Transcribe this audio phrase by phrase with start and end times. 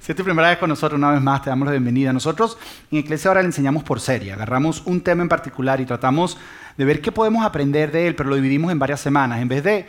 [0.00, 2.10] Si es tu primera vez con nosotros, una vez más te damos la bienvenida.
[2.10, 2.56] Nosotros
[2.90, 4.32] en Iglesia ahora le enseñamos por serie.
[4.32, 6.38] Agarramos un tema en particular y tratamos
[6.78, 9.42] de ver qué podemos aprender de él, pero lo dividimos en varias semanas.
[9.42, 9.86] En vez de,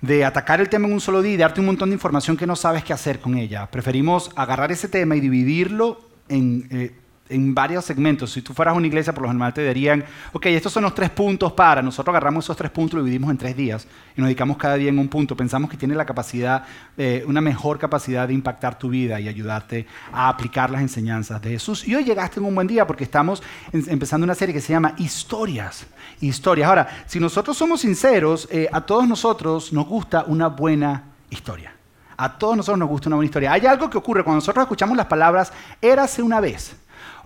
[0.00, 2.46] de atacar el tema en un solo día y darte un montón de información que
[2.46, 6.68] no sabes qué hacer con ella, preferimos agarrar ese tema y dividirlo en...
[6.70, 6.92] Eh,
[7.28, 8.32] en varios segmentos.
[8.32, 11.10] Si tú fueras una iglesia, por lo general te dirían, ok, estos son los tres
[11.10, 11.82] puntos para.
[11.82, 13.86] Nosotros agarramos esos tres puntos y lo dividimos en tres días
[14.16, 15.36] y nos dedicamos cada día en un punto.
[15.36, 16.64] Pensamos que tiene la capacidad,
[16.96, 21.50] eh, una mejor capacidad de impactar tu vida y ayudarte a aplicar las enseñanzas de
[21.50, 21.86] Jesús.
[21.86, 23.42] Y hoy llegaste en un buen día porque estamos
[23.72, 25.86] empezando una serie que se llama Historias.
[26.20, 26.68] Historias.
[26.68, 31.72] Ahora, si nosotros somos sinceros, eh, a todos nosotros nos gusta una buena historia.
[32.16, 33.52] A todos nosotros nos gusta una buena historia.
[33.52, 36.74] Hay algo que ocurre cuando nosotros escuchamos las palabras, érase una vez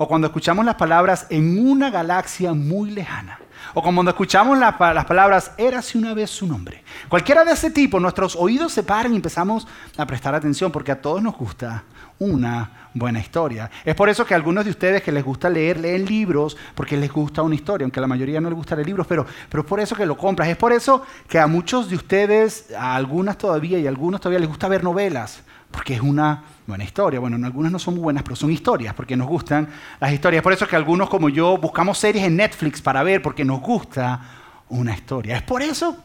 [0.02, 3.38] o cuando escuchamos las palabras en una galaxia muy lejana,
[3.73, 6.83] o cuando escuchamos las palabras érase una vez su nombre.
[7.09, 11.01] Cualquiera de ese tipo, nuestros oídos se paran y empezamos a prestar atención porque a
[11.01, 11.84] todos nos gusta
[12.19, 13.70] una buena historia.
[13.84, 16.97] Es por eso que a algunos de ustedes que les gusta leer, leen libros porque
[16.97, 19.62] les gusta una historia, aunque a la mayoría no les gusta leer libros, pero, pero
[19.62, 20.48] es por eso que lo compras.
[20.48, 24.41] Es por eso que a muchos de ustedes, a algunas todavía y a algunos todavía
[24.41, 27.20] les gusta ver novelas, porque es una buena historia.
[27.20, 29.68] Bueno, algunas no son muy buenas, pero son historias, porque nos gustan
[30.00, 30.42] las historias.
[30.42, 33.60] Por eso es que algunos como yo buscamos series en Netflix para ver, porque nos
[33.60, 34.20] gusta
[34.69, 35.36] una historia.
[35.36, 35.96] Es por eso,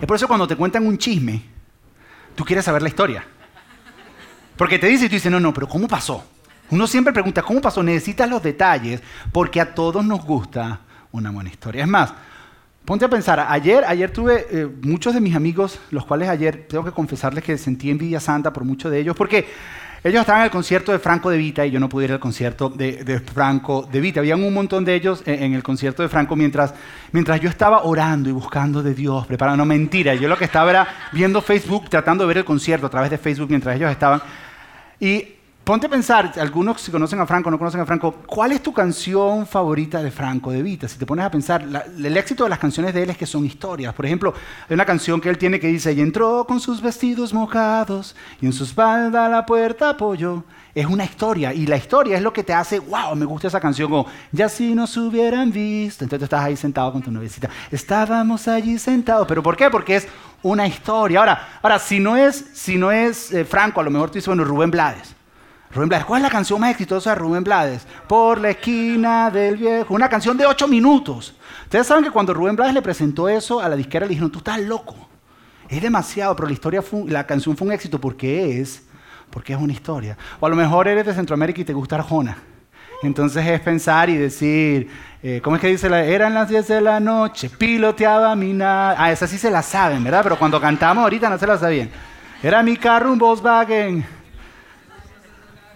[0.00, 1.42] es por eso cuando te cuentan un chisme,
[2.34, 3.24] tú quieres saber la historia.
[4.56, 6.24] Porque te dice y tú dices, no, no, pero ¿cómo pasó?
[6.70, 7.82] Uno siempre pregunta, ¿cómo pasó?
[7.82, 11.82] Necesitas los detalles, porque a todos nos gusta una buena historia.
[11.82, 12.14] Es más,
[12.84, 16.84] Ponte a pensar, ayer, ayer tuve eh, muchos de mis amigos, los cuales ayer tengo
[16.84, 19.46] que confesarles que sentí envidia santa por muchos de ellos, porque
[20.02, 22.18] ellos estaban en el concierto de Franco de Vita y yo no pude ir al
[22.18, 24.18] concierto de, Franco de Vita.
[24.18, 26.74] Habían un montón de ellos en, el concierto de Franco mientras,
[27.12, 29.58] mientras yo estaba orando y buscando de Dios, preparando.
[29.58, 32.90] No, mentira, yo lo que estaba era viendo Facebook, tratando de ver el concierto a
[32.90, 34.20] través de Facebook mientras ellos estaban.
[34.98, 38.64] Y Ponte a pensar, algunos si conocen a Franco no conocen a Franco, ¿cuál es
[38.64, 40.88] tu canción favorita de Franco de Vita?
[40.88, 43.44] Si te pones a pensar, el éxito de las canciones de él es que son
[43.44, 43.94] historias.
[43.94, 44.34] Por ejemplo,
[44.68, 48.46] hay una canción que él tiene que dice, y entró con sus vestidos mojados y
[48.46, 50.42] en su espalda la puerta apoyó.
[50.74, 53.60] Es una historia y la historia es lo que te hace, wow, me gusta esa
[53.60, 56.02] canción, o ya si nos hubieran visto.
[56.02, 57.48] Entonces tú estás ahí sentado con tu novecita.
[57.70, 59.70] Estábamos allí sentados, pero ¿por qué?
[59.70, 60.08] Porque es
[60.42, 61.20] una historia.
[61.20, 64.26] Ahora, ahora si no es, si no es eh, Franco, a lo mejor tú dices,
[64.26, 65.21] bueno, Rubén Blades.
[65.74, 67.86] Rubén Blades, ¿cuál es la canción más exitosa de Rubén Blades?
[68.06, 69.94] Por la esquina del viejo.
[69.94, 71.34] Una canción de ocho minutos.
[71.62, 74.38] Ustedes saben que cuando Rubén Blades le presentó eso a la disquera, le dijeron, tú
[74.38, 75.08] estás loco.
[75.70, 78.82] Es demasiado, pero la, historia la canción fue un éxito porque es,
[79.30, 80.18] porque es una historia.
[80.40, 82.36] O a lo mejor eres de Centroamérica y te gusta Arjona.
[83.02, 84.90] Entonces es pensar y decir,
[85.22, 85.88] eh, ¿cómo es que dice?
[85.88, 88.96] La, eran las 10 de la noche, piloteaba mi nave.
[88.98, 90.22] Ah, esa sí se la saben, ¿verdad?
[90.22, 91.90] Pero cuando cantamos ahorita no se la sabían.
[92.42, 94.21] Era mi carro un Volkswagen.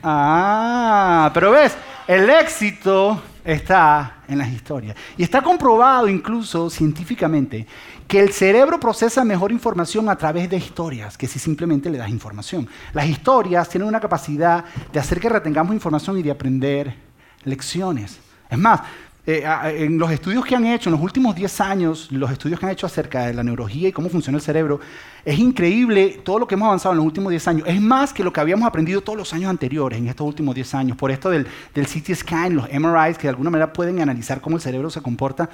[0.09, 4.97] Ah, pero ves, el éxito está en las historias.
[5.17, 7.67] Y está comprobado incluso científicamente
[8.07, 12.09] que el cerebro procesa mejor información a través de historias que si simplemente le das
[12.09, 12.69] información.
[12.93, 16.95] Las historias tienen una capacidad de hacer que retengamos información y de aprender
[17.43, 18.21] lecciones.
[18.49, 18.83] Es más,
[19.27, 19.45] eh,
[19.79, 22.73] en los estudios que han hecho, en los últimos 10 años, los estudios que han
[22.73, 24.79] hecho acerca de la neurología y cómo funciona el cerebro,
[25.25, 27.69] es increíble todo lo que hemos avanzado en los últimos 10 años.
[27.69, 30.75] Es más que lo que habíamos aprendido todos los años anteriores, en estos últimos 10
[30.75, 31.45] años, por esto del,
[31.75, 35.01] del CT scan, los MRIs, que de alguna manera pueden analizar cómo el cerebro se
[35.01, 35.51] comporta.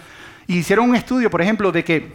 [0.47, 2.13] Y hicieron un estudio, por ejemplo, de que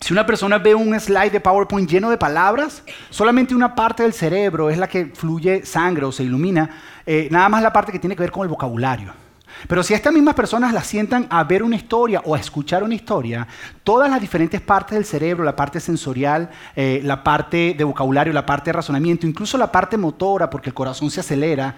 [0.00, 4.14] si una persona ve un slide de PowerPoint lleno de palabras, solamente una parte del
[4.14, 6.70] cerebro es la que fluye sangre o se ilumina,
[7.04, 9.25] eh, nada más la parte que tiene que ver con el vocabulario.
[9.68, 12.94] Pero si estas mismas personas las sientan a ver una historia o a escuchar una
[12.94, 13.46] historia,
[13.82, 18.46] todas las diferentes partes del cerebro, la parte sensorial, eh, la parte de vocabulario, la
[18.46, 21.74] parte de razonamiento, incluso la parte motora, porque el corazón se acelera,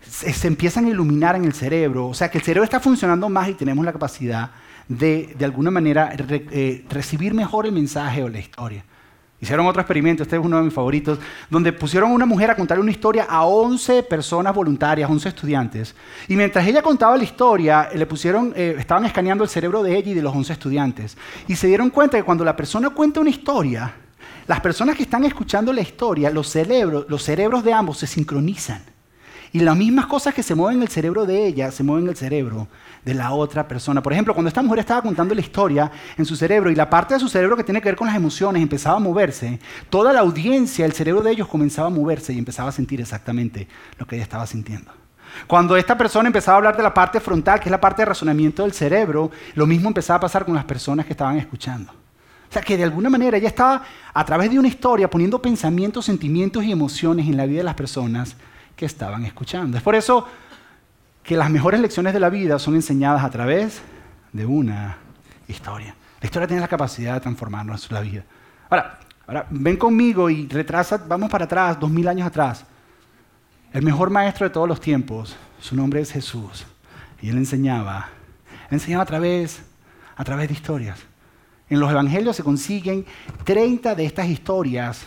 [0.00, 2.06] se, empiezan a iluminar en el cerebro.
[2.06, 4.50] O sea que el cerebro está funcionando más y tenemos la capacidad
[4.88, 8.84] de, de alguna manera, eh, recibir mejor el mensaje o la historia.
[9.44, 11.18] Hicieron otro experimento, este es uno de mis favoritos,
[11.50, 15.94] donde pusieron a una mujer a contarle una historia a 11 personas voluntarias, 11 estudiantes.
[16.28, 20.12] Y mientras ella contaba la historia, le pusieron, eh, estaban escaneando el cerebro de ella
[20.12, 21.18] y de los 11 estudiantes.
[21.46, 23.94] Y se dieron cuenta que cuando la persona cuenta una historia,
[24.46, 28.93] las personas que están escuchando la historia, los cerebros, los cerebros de ambos se sincronizan.
[29.54, 32.10] Y las mismas cosas que se mueven en el cerebro de ella, se mueven en
[32.10, 32.66] el cerebro
[33.04, 34.02] de la otra persona.
[34.02, 37.14] Por ejemplo, cuando esta mujer estaba contando la historia en su cerebro y la parte
[37.14, 39.60] de su cerebro que tiene que ver con las emociones empezaba a moverse,
[39.90, 43.68] toda la audiencia, el cerebro de ellos comenzaba a moverse y empezaba a sentir exactamente
[43.96, 44.90] lo que ella estaba sintiendo.
[45.46, 48.06] Cuando esta persona empezaba a hablar de la parte frontal, que es la parte de
[48.06, 51.92] razonamiento del cerebro, lo mismo empezaba a pasar con las personas que estaban escuchando.
[52.50, 56.64] sea, que de alguna manera ella estaba a través de una historia poniendo pensamientos, sentimientos
[56.64, 58.34] y emociones en la vida de las personas
[58.76, 59.76] que estaban escuchando.
[59.76, 60.26] Es por eso
[61.22, 63.80] que las mejores lecciones de la vida son enseñadas a través
[64.32, 64.96] de una
[65.48, 65.94] historia.
[66.20, 68.24] La historia tiene la capacidad de transformarnos la vida.
[68.68, 72.64] Ahora, ahora ven conmigo y retrasa, vamos para atrás, dos mil años atrás.
[73.72, 76.66] El mejor maestro de todos los tiempos, su nombre es Jesús.
[77.20, 78.08] Y él enseñaba,
[78.70, 79.62] enseñaba a través,
[80.16, 80.98] a través de historias.
[81.68, 83.06] En los evangelios se consiguen
[83.44, 85.04] 30 de estas historias,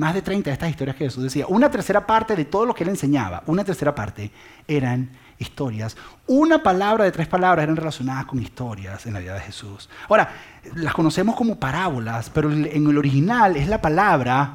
[0.00, 1.44] más de 30 de estas historias que Jesús decía.
[1.46, 4.30] Una tercera parte de todo lo que él enseñaba, una tercera parte
[4.66, 5.94] eran historias.
[6.26, 9.90] Una palabra de tres palabras eran relacionadas con historias en la vida de Jesús.
[10.08, 10.30] Ahora,
[10.76, 14.54] las conocemos como parábolas, pero en el original es la palabra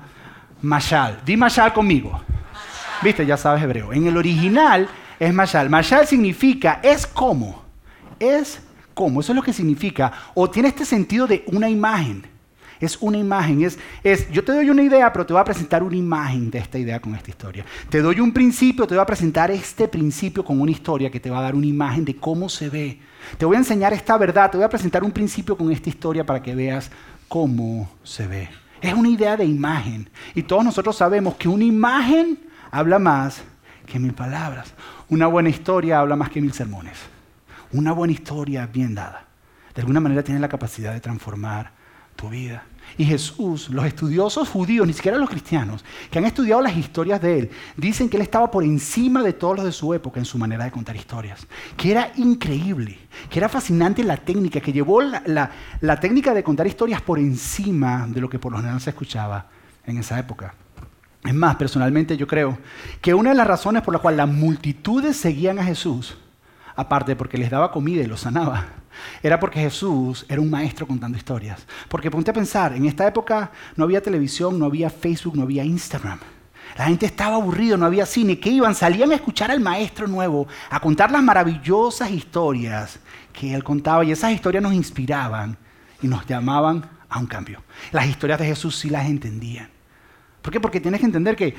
[0.64, 1.22] mashal.
[1.24, 2.20] Di mashal conmigo.
[3.04, 3.94] Viste, ya sabes hebreo.
[3.94, 4.90] En el original
[5.20, 5.70] es mashal.
[5.70, 7.64] Mashal significa es como.
[8.20, 8.62] Es
[8.96, 12.35] cómo, eso es lo que significa, o tiene este sentido de una imagen.
[12.80, 15.82] Es una imagen, es, es, yo te doy una idea, pero te voy a presentar
[15.84, 17.66] una imagen de esta idea con esta historia.
[17.90, 21.30] Te doy un principio, te voy a presentar este principio con una historia que te
[21.30, 23.00] va a dar una imagen de cómo se ve.
[23.38, 26.26] Te voy a enseñar esta verdad, te voy a presentar un principio con esta historia
[26.26, 26.92] para que veas
[27.28, 28.50] cómo se ve.
[28.82, 30.10] Es una idea de imagen.
[30.34, 32.38] Y todos nosotros sabemos que una imagen
[32.72, 33.42] habla más
[33.86, 34.74] que mil palabras.
[35.10, 36.98] Una buena historia habla más que mil sermones.
[37.72, 39.26] Una buena historia bien dada,
[39.74, 41.72] de alguna manera tiene la capacidad de transformar
[42.16, 42.64] tu vida.
[42.98, 47.40] Y Jesús, los estudiosos judíos, ni siquiera los cristianos, que han estudiado las historias de
[47.40, 50.38] él, dicen que él estaba por encima de todos los de su época en su
[50.38, 51.46] manera de contar historias.
[51.76, 52.98] Que era increíble,
[53.30, 55.52] que era fascinante la técnica, que llevó la,
[55.82, 59.48] la técnica de contar historias por encima de lo que por lo general se escuchaba
[59.86, 60.54] en esa época.
[61.24, 62.60] Es más, personalmente yo creo
[63.02, 66.18] que una de las razones por las cuales las multitudes seguían a Jesús
[66.76, 68.66] aparte porque les daba comida y los sanaba,
[69.22, 71.66] era porque Jesús era un maestro contando historias.
[71.90, 75.64] Porque ponte a pensar, en esta época no había televisión, no había Facebook, no había
[75.64, 76.20] Instagram.
[76.78, 78.40] La gente estaba aburrida, no había cine.
[78.40, 78.76] ¿Qué iban?
[78.76, 83.00] Salían a escuchar al maestro nuevo, a contar las maravillosas historias
[83.32, 84.04] que él contaba.
[84.04, 85.58] Y esas historias nos inspiraban
[86.02, 87.64] y nos llamaban a un cambio.
[87.92, 89.70] Las historias de Jesús sí las entendían.
[90.42, 90.60] ¿Por qué?
[90.60, 91.56] Porque tienes que entender que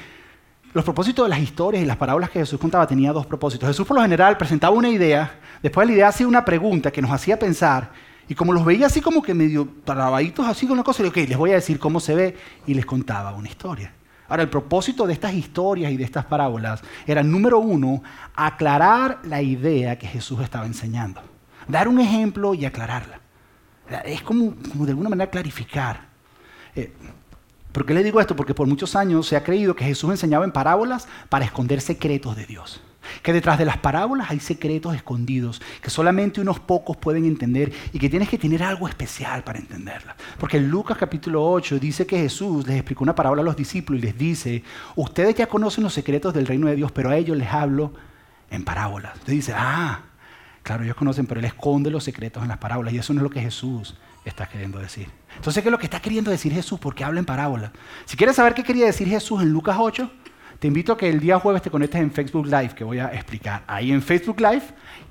[0.73, 3.69] los propósitos de las historias y las parábolas que Jesús contaba tenía dos propósitos.
[3.69, 7.01] Jesús por lo general presentaba una idea, después de la idea hacía una pregunta que
[7.01, 7.91] nos hacía pensar,
[8.29, 11.17] y como los veía así como que medio trabaditos así con una cosa, le ok,
[11.17, 12.37] les voy a decir cómo se ve,
[12.67, 13.93] y les contaba una historia.
[14.29, 18.03] Ahora, el propósito de estas historias y de estas parábolas era, número uno,
[18.35, 21.23] aclarar la idea que Jesús estaba enseñando.
[21.69, 23.21] Dar un ejemplo y aclararla.
[24.05, 26.09] Es como, de alguna manera clarificar.
[26.75, 26.93] Eh,
[27.77, 28.35] ¿Por qué le digo esto?
[28.35, 32.35] Porque por muchos años se ha creído que Jesús enseñaba en parábolas para esconder secretos
[32.35, 32.81] de Dios.
[33.23, 37.99] Que detrás de las parábolas hay secretos escondidos que solamente unos pocos pueden entender y
[37.99, 40.17] que tienes que tener algo especial para entenderla.
[40.39, 44.03] Porque en Lucas capítulo 8 dice que Jesús les explicó una parábola a los discípulos
[44.03, 44.65] y les dice,
[44.95, 47.93] ustedes ya conocen los secretos del reino de Dios, pero a ellos les hablo
[48.49, 49.13] en parábolas.
[49.13, 50.01] Entonces dice, ah,
[50.63, 53.25] claro, ellos conocen, pero Él esconde los secretos en las parábolas y eso no es
[53.25, 53.97] lo que Jesús
[54.29, 55.09] está queriendo decir.
[55.37, 56.79] Entonces, ¿qué es lo que está queriendo decir Jesús?
[56.81, 57.73] Porque habla en parábola.
[58.05, 60.11] Si quieres saber qué quería decir Jesús en Lucas 8,
[60.59, 63.09] te invito a que el día jueves te conectes en Facebook Live, que voy a
[63.09, 63.63] explicar.
[63.67, 64.63] Ahí en Facebook Live,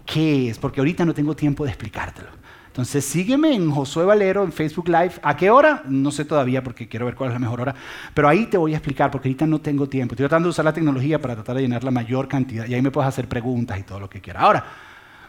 [0.06, 0.58] ¿qué es?
[0.58, 2.30] Porque ahorita no tengo tiempo de explicártelo.
[2.68, 5.14] Entonces sígueme en Josué Valero en Facebook Live.
[5.24, 5.84] ¿A qué hora?
[5.88, 7.76] No sé todavía porque quiero ver cuál es la mejor hora.
[8.14, 10.14] Pero ahí te voy a explicar porque ahorita no tengo tiempo.
[10.14, 12.82] Estoy tratando de usar la tecnología para tratar de llenar la mayor cantidad y ahí
[12.82, 14.44] me puedes hacer preguntas y todo lo que quieras.
[14.44, 14.66] Ahora,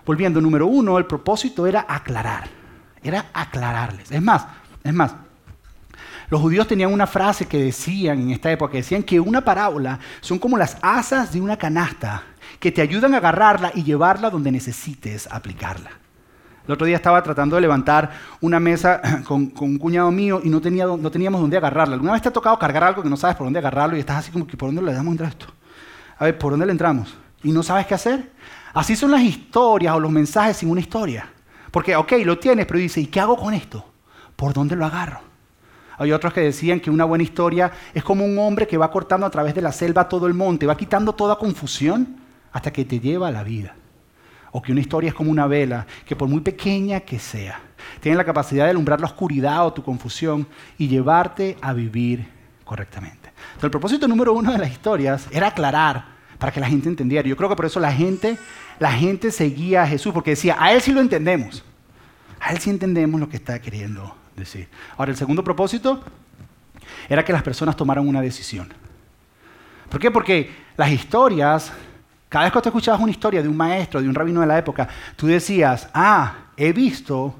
[0.04, 2.65] volviendo, número uno, el propósito era aclarar
[3.06, 4.10] era aclararles.
[4.10, 4.46] Es más,
[4.82, 5.14] es más,
[6.28, 9.98] los judíos tenían una frase que decían en esta época, que decían que una parábola
[10.20, 12.22] son como las asas de una canasta
[12.58, 15.90] que te ayudan a agarrarla y llevarla donde necesites aplicarla.
[16.66, 18.10] El otro día estaba tratando de levantar
[18.40, 21.94] una mesa con, un cuñado mío y no, tenía, no teníamos dónde agarrarla.
[21.94, 24.18] ¿Alguna vez te ha tocado cargar algo que no sabes por dónde agarrarlo y estás
[24.18, 25.46] así como que por dónde le damos entrar esto?
[26.18, 27.16] A ver, ¿por dónde le entramos?
[27.44, 28.32] Y no sabes qué hacer.
[28.74, 31.30] Así son las historias o los mensajes sin una historia.
[31.76, 33.84] Porque, ok, lo tienes, pero dice, ¿y qué hago con esto?
[34.34, 35.20] ¿Por dónde lo agarro?
[35.98, 39.26] Hay otros que decían que una buena historia es como un hombre que va cortando
[39.26, 42.16] a través de la selva todo el monte, va quitando toda confusión
[42.50, 43.74] hasta que te lleva a la vida.
[44.52, 47.60] O que una historia es como una vela, que por muy pequeña que sea,
[48.00, 52.26] tiene la capacidad de alumbrar la oscuridad o tu confusión y llevarte a vivir
[52.64, 53.28] correctamente.
[53.48, 56.06] Entonces, el propósito número uno de las historias era aclarar
[56.38, 57.28] para que la gente entendiera.
[57.28, 58.38] Yo creo que por eso la gente,
[58.78, 61.65] la gente seguía a Jesús, porque decía, a Él sí lo entendemos.
[62.40, 64.68] A Él sí entendemos lo que está queriendo decir.
[64.96, 66.02] Ahora, el segundo propósito
[67.08, 68.72] era que las personas tomaran una decisión.
[69.88, 70.10] ¿Por qué?
[70.10, 71.72] Porque las historias,
[72.28, 74.58] cada vez que tú escuchabas una historia de un maestro, de un rabino de la
[74.58, 77.34] época, tú decías, ah, he visto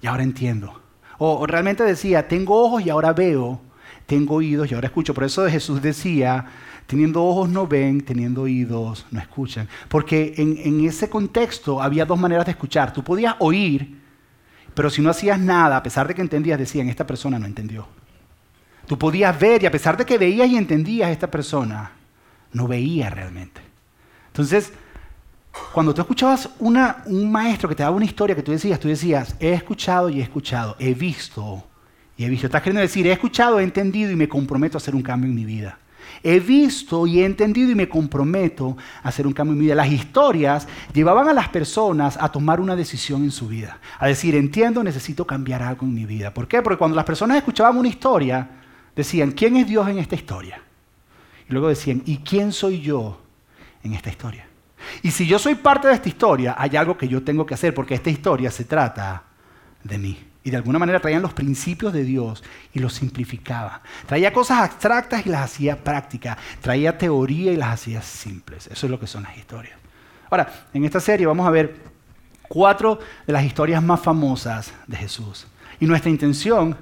[0.00, 0.80] y ahora entiendo.
[1.18, 3.60] O, realmente decía, tengo ojos y ahora veo,
[4.06, 5.14] tengo oídos y ahora escucho.
[5.14, 6.46] Por eso Jesús decía,
[6.86, 9.68] teniendo ojos no ven, teniendo oídos no escuchan.
[9.88, 12.92] Porque en, en ese contexto había dos maneras de escuchar.
[12.92, 14.01] Tú podías oír,
[14.74, 17.86] pero si no hacías nada, a pesar de que entendías, decían, esta persona no entendió.
[18.86, 21.92] Tú podías ver y a pesar de que veías y entendías, esta persona
[22.52, 23.60] no veía realmente.
[24.28, 24.72] Entonces,
[25.72, 28.88] cuando tú escuchabas una, un maestro que te daba una historia que tú decías, tú
[28.88, 31.64] decías, he escuchado y he escuchado, he visto
[32.16, 32.46] y he visto.
[32.46, 35.34] Estás queriendo decir, he escuchado, he entendido y me comprometo a hacer un cambio en
[35.34, 35.78] mi vida.
[36.22, 39.74] He visto y he entendido y me comprometo a hacer un cambio en mi vida.
[39.74, 43.78] Las historias llevaban a las personas a tomar una decisión en su vida.
[43.98, 46.32] A decir, entiendo, necesito cambiar algo en mi vida.
[46.32, 46.62] ¿Por qué?
[46.62, 48.48] Porque cuando las personas escuchaban una historia,
[48.94, 50.62] decían, ¿quién es Dios en esta historia?
[51.48, 53.20] Y luego decían, ¿y quién soy yo
[53.82, 54.46] en esta historia?
[55.02, 57.74] Y si yo soy parte de esta historia, hay algo que yo tengo que hacer,
[57.74, 59.24] porque esta historia se trata
[59.82, 60.31] de mí.
[60.44, 63.82] Y de alguna manera traían los principios de Dios y los simplificaba.
[64.06, 66.36] Traía cosas abstractas y las hacía prácticas.
[66.60, 68.66] Traía teoría y las hacía simples.
[68.66, 69.76] Eso es lo que son las historias.
[70.30, 71.76] Ahora, en esta serie vamos a ver
[72.48, 75.46] cuatro de las historias más famosas de Jesús.
[75.78, 76.76] Y nuestra intención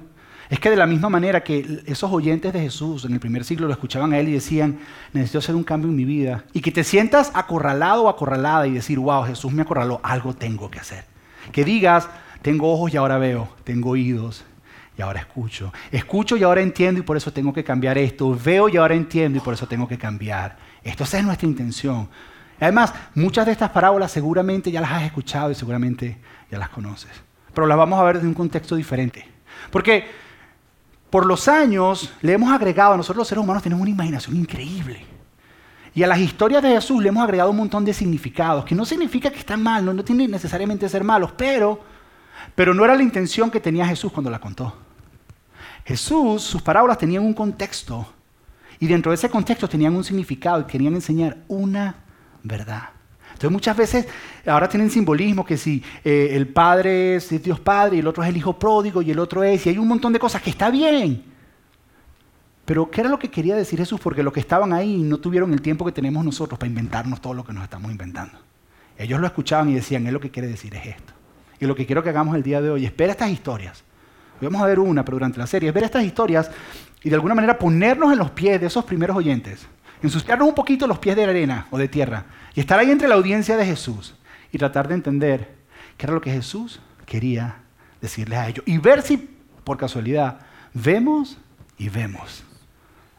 [0.51, 3.67] es que de la misma manera que esos oyentes de Jesús en el primer siglo
[3.67, 4.79] lo escuchaban a él y decían,
[5.13, 8.71] necesito hacer un cambio en mi vida, y que te sientas acorralado o acorralada y
[8.71, 11.05] decir, wow, Jesús me acorraló, algo tengo que hacer.
[11.53, 12.09] Que digas,
[12.41, 14.43] tengo ojos y ahora veo, tengo oídos
[14.97, 15.71] y ahora escucho.
[15.91, 18.37] Escucho y ahora entiendo y por eso tengo que cambiar esto.
[18.43, 20.57] Veo y ahora entiendo y por eso tengo que cambiar.
[20.83, 22.09] Esto es nuestra intención.
[22.59, 26.17] Además, muchas de estas parábolas seguramente ya las has escuchado y seguramente
[26.49, 27.11] ya las conoces.
[27.53, 29.25] Pero las vamos a ver desde un contexto diferente.
[29.71, 30.05] Porque
[31.09, 35.03] por los años le hemos agregado, nosotros los seres humanos tenemos una imaginación increíble.
[35.93, 38.85] Y a las historias de Jesús le hemos agregado un montón de significados, que no
[38.85, 41.81] significa que están mal, no, no tienen necesariamente ser malos, pero,
[42.55, 44.75] pero no era la intención que tenía Jesús cuando la contó.
[45.85, 48.07] Jesús, sus parábolas tenían un contexto,
[48.79, 51.95] y dentro de ese contexto tenían un significado y querían enseñar una
[52.43, 52.89] verdad.
[53.27, 54.07] Entonces muchas veces
[54.45, 58.29] ahora tienen simbolismo que si eh, el padre es Dios Padre y el otro es
[58.29, 60.69] el Hijo pródigo y el otro es, y hay un montón de cosas que está
[60.69, 61.23] bien.
[62.65, 63.99] Pero ¿qué era lo que quería decir Jesús?
[63.99, 67.33] Porque los que estaban ahí no tuvieron el tiempo que tenemos nosotros para inventarnos todo
[67.33, 68.37] lo que nos estamos inventando.
[68.97, 71.13] Ellos lo escuchaban y decían, él lo que quiere decir es esto.
[71.61, 73.85] Y lo que quiero que hagamos el día de hoy es ver estas historias.
[74.41, 76.51] Hoy vamos a ver una, pero durante la serie es ver estas historias
[77.01, 79.65] y de alguna manera ponernos en los pies de esos primeros oyentes
[80.01, 83.15] ensuciarnos un poquito los pies de arena o de tierra y estar ahí entre la
[83.15, 84.15] audiencia de Jesús
[84.51, 85.55] y tratar de entender
[85.97, 87.57] qué era lo que Jesús quería
[88.01, 89.17] decirles a ellos y ver si
[89.63, 90.39] por casualidad
[90.73, 91.37] vemos
[91.77, 92.43] y vemos,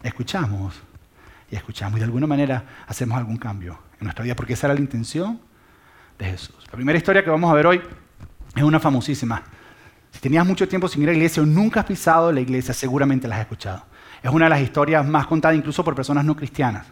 [0.03, 0.81] escuchamos
[1.51, 4.75] y escuchamos y de alguna manera hacemos algún cambio en nuestra vida porque esa era
[4.75, 5.41] la intención
[6.19, 6.67] de Jesús.
[6.67, 7.81] La primera historia que vamos a ver hoy
[8.55, 9.43] es una famosísima.
[10.11, 12.75] Si tenías mucho tiempo sin ir a la iglesia o nunca has pisado la iglesia,
[12.75, 13.85] seguramente la has escuchado.
[14.23, 16.87] Es una de las historias más contadas incluso por personas no cristianas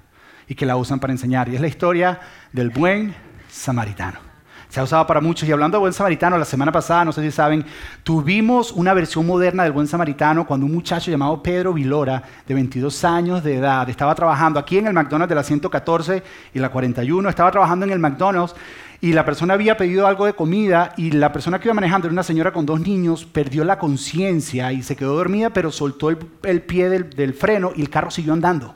[0.49, 1.49] y que la usan para enseñar.
[1.49, 2.19] Y es la historia
[2.53, 3.15] del buen
[3.49, 4.30] samaritano.
[4.71, 5.49] Se ha usado para muchos.
[5.49, 7.65] Y hablando de buen samaritano, la semana pasada, no sé si saben,
[8.03, 13.05] tuvimos una versión moderna del buen samaritano cuando un muchacho llamado Pedro Vilora, de 22
[13.05, 16.23] años de edad, estaba trabajando aquí en el McDonald's de la 114
[16.55, 18.55] y la 41, estaba trabajando en el McDonald's
[19.03, 22.13] y la persona había pedido algo de comida y la persona que iba manejando era
[22.13, 26.63] una señora con dos niños, perdió la conciencia y se quedó dormida, pero soltó el,
[26.63, 28.75] pie del, freno y el carro siguió andando.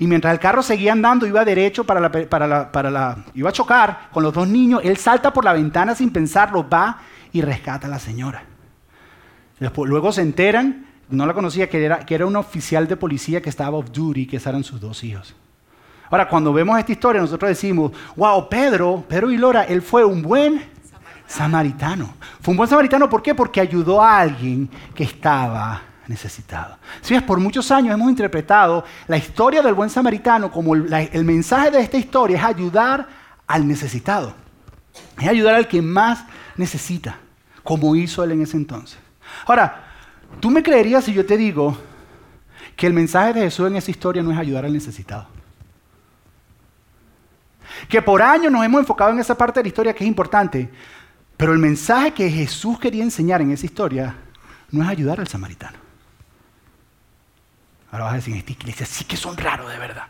[0.00, 4.08] Y mientras el carro seguía andando, iba derecho para la, para la, iba a chocar
[4.10, 7.00] con los dos niños, él salta por la ventana sin pensarlo, va
[7.32, 8.42] y rescata a la señora.
[9.58, 13.50] luego se enteran, no la conocía, que era, que era un oficial de policía que
[13.50, 15.36] estaba off duty, que eran sus dos hijos.
[16.08, 20.22] Ahora, cuando vemos esta historia, nosotros decimos, wow, Pedro, Pedro y Lora, él fue un
[20.22, 20.62] buen
[21.26, 22.14] samaritano.
[22.40, 23.34] Fue un buen samaritano, ¿por qué?
[23.34, 26.76] Porque ayudó a alguien que estaba necesitado.
[27.00, 31.70] Si por muchos años hemos interpretado la historia del buen samaritano como el, el mensaje
[31.70, 33.08] de esta historia es ayudar
[33.46, 34.34] al necesitado.
[35.18, 36.24] Es ayudar al que más
[36.56, 37.16] necesita,
[37.62, 38.98] como hizo él en ese entonces.
[39.46, 39.84] Ahora,
[40.40, 41.78] ¿tú me creerías si yo te digo
[42.76, 45.26] que el mensaje de Jesús en esa historia no es ayudar al necesitado?
[47.88, 50.70] que por años nos hemos enfocado en esa parte de la historia que es importante,
[51.36, 54.14] pero el mensaje que Jesús quería enseñar en esa historia
[54.70, 55.78] no es ayudar al samaritano.
[57.90, 60.04] Ahora vas a decir, esta iglesia sí que son raros de verdad.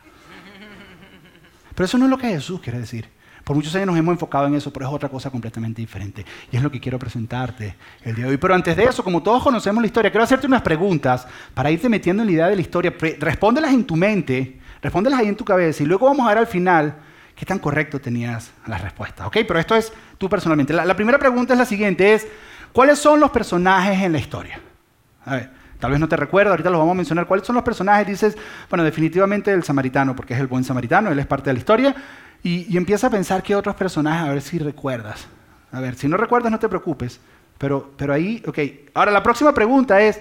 [1.75, 3.09] Pero eso no es lo que Jesús quiere decir.
[3.45, 6.25] Por muchos años nos hemos enfocado en eso, pero es otra cosa completamente diferente.
[6.53, 8.37] Y es lo que quiero presentarte el día de hoy.
[8.37, 11.89] Pero antes de eso, como todos conocemos la historia, quiero hacerte unas preguntas para irte
[11.89, 12.95] metiendo en la idea de la historia.
[13.19, 16.47] Respóndelas en tu mente, respóndelas ahí en tu cabeza y luego vamos a ver al
[16.47, 16.97] final
[17.35, 19.27] qué tan correcto tenías las respuestas.
[19.27, 19.39] ¿ok?
[19.49, 20.75] Pero esto es tú personalmente.
[20.75, 22.27] La, primera pregunta es la siguiente, es,
[22.73, 24.61] ¿cuáles son los personajes en la historia?
[25.25, 27.27] A ver, tal vez no te recuerdo, ahorita los vamos a mencionar.
[27.27, 28.07] ¿Cuáles son los personajes?
[28.07, 28.37] Dices,
[28.69, 31.97] bueno, definitivamente el samaritano, porque es el buen samaritano, él es parte de la historia.
[32.43, 35.27] Y, empieza a pensar qué otros personajes, a ver si recuerdas.
[35.73, 37.21] A ver, si no recuerdas, no te preocupes.
[37.59, 38.59] Pero, pero ahí, ok.
[38.95, 40.21] Ahora, la próxima pregunta es,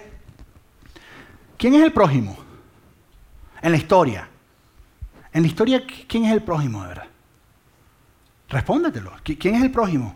[1.58, 2.38] ¿quién es el prójimo?
[3.62, 4.28] En la historia.
[5.32, 7.08] En la historia, ¿quién es el prójimo, de verdad?
[8.50, 9.14] Respóndetelo.
[9.24, 10.16] ¿Quién es el prójimo?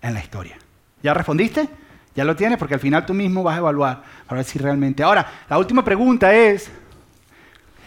[0.00, 0.56] En la historia.
[1.02, 1.68] ¿Ya respondiste?
[2.14, 5.02] Ya lo tienes porque al final tú mismo vas a evaluar para ver si realmente...
[5.02, 6.70] Ahora, la última pregunta es,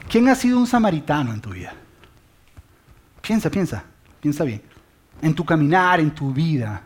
[0.10, 1.74] ¿quién ha sido un samaritano en tu vida?
[3.22, 3.84] Piensa, piensa,
[4.20, 4.62] piensa bien.
[5.22, 6.82] En tu caminar, en tu vida.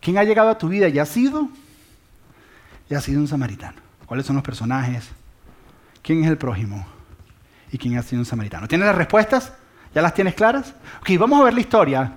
[0.00, 1.48] ¿Quién ha llegado a tu vida y ha sido?
[2.88, 3.80] Y ha sido un samaritano.
[4.06, 5.08] ¿Cuáles son los personajes?
[6.02, 6.86] ¿Quién es el prójimo?
[7.72, 8.68] ¿Y quién ha sido un samaritano?
[8.68, 9.52] ¿Tienes las respuestas?
[9.94, 10.74] ¿Ya las tienes claras?
[11.00, 12.12] Ok, vamos a ver la historia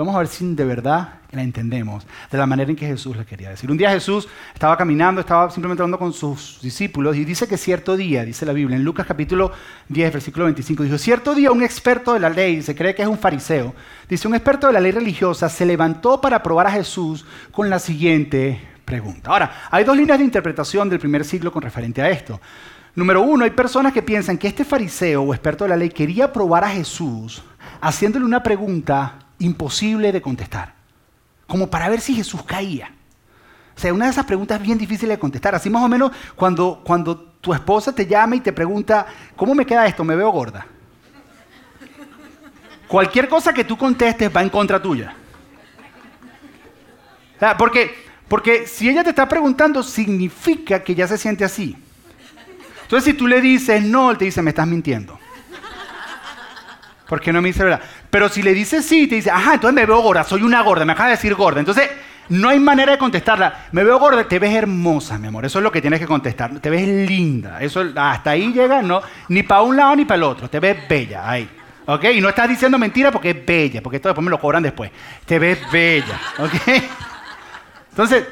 [0.00, 3.24] vamos a ver si de verdad la entendemos de la manera en que Jesús le
[3.24, 3.70] quería decir.
[3.70, 7.96] Un día Jesús estaba caminando, estaba simplemente hablando con sus discípulos y dice que cierto
[7.96, 9.52] día, dice la Biblia, en Lucas capítulo
[9.88, 13.08] 10, versículo 25, dijo, cierto día un experto de la ley, se cree que es
[13.08, 13.74] un fariseo,
[14.08, 17.78] dice, un experto de la ley religiosa se levantó para probar a Jesús con la
[17.78, 19.30] siguiente pregunta.
[19.30, 22.40] Ahora, hay dos líneas de interpretación del primer siglo con referente a esto.
[22.96, 26.32] Número uno, hay personas que piensan que este fariseo o experto de la ley quería
[26.32, 27.42] probar a Jesús
[27.80, 30.74] haciéndole una pregunta imposible de contestar,
[31.46, 32.92] como para ver si Jesús caía.
[33.76, 35.54] O sea, una de esas preguntas bien difíciles de contestar.
[35.54, 39.64] Así más o menos cuando, cuando tu esposa te llama y te pregunta, ¿cómo me
[39.64, 40.04] queda esto?
[40.04, 40.66] Me veo gorda.
[42.86, 45.14] Cualquier cosa que tú contestes va en contra tuya.
[47.56, 47.94] Porque,
[48.28, 51.76] porque si ella te está preguntando, significa que ya se siente así.
[52.82, 55.18] Entonces, si tú le dices no, él te dice, me estás mintiendo.
[57.10, 57.80] ¿Por qué no me dice verdad?
[58.08, 60.84] Pero si le dices sí, te dice, ajá, entonces me veo gorda, soy una gorda,
[60.84, 61.58] me acaba de decir gorda.
[61.58, 61.90] Entonces,
[62.28, 63.66] no hay manera de contestarla.
[63.72, 65.44] Me veo gorda, te ves hermosa, mi amor.
[65.44, 66.60] Eso es lo que tienes que contestar.
[66.60, 67.60] Te ves linda.
[67.60, 70.48] Eso hasta ahí llega, no, ni para un lado ni para el otro.
[70.48, 71.50] Te ves bella ahí.
[71.86, 72.04] ¿Ok?
[72.14, 74.92] Y no estás diciendo mentira porque es bella, porque esto después me lo cobran después.
[75.26, 76.20] Te ves bella.
[76.38, 76.52] ¿Ok?
[77.90, 78.24] Entonces,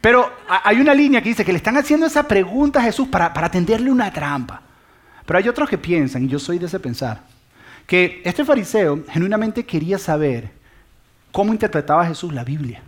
[0.00, 3.34] pero hay una línea que dice que le están haciendo esa pregunta a Jesús para,
[3.34, 4.62] para tenderle una trampa.
[5.24, 7.18] Pero hay otros que piensan, y yo soy de ese pensar,
[7.86, 10.50] que este fariseo genuinamente quería saber
[11.32, 12.82] cómo interpretaba Jesús la Biblia.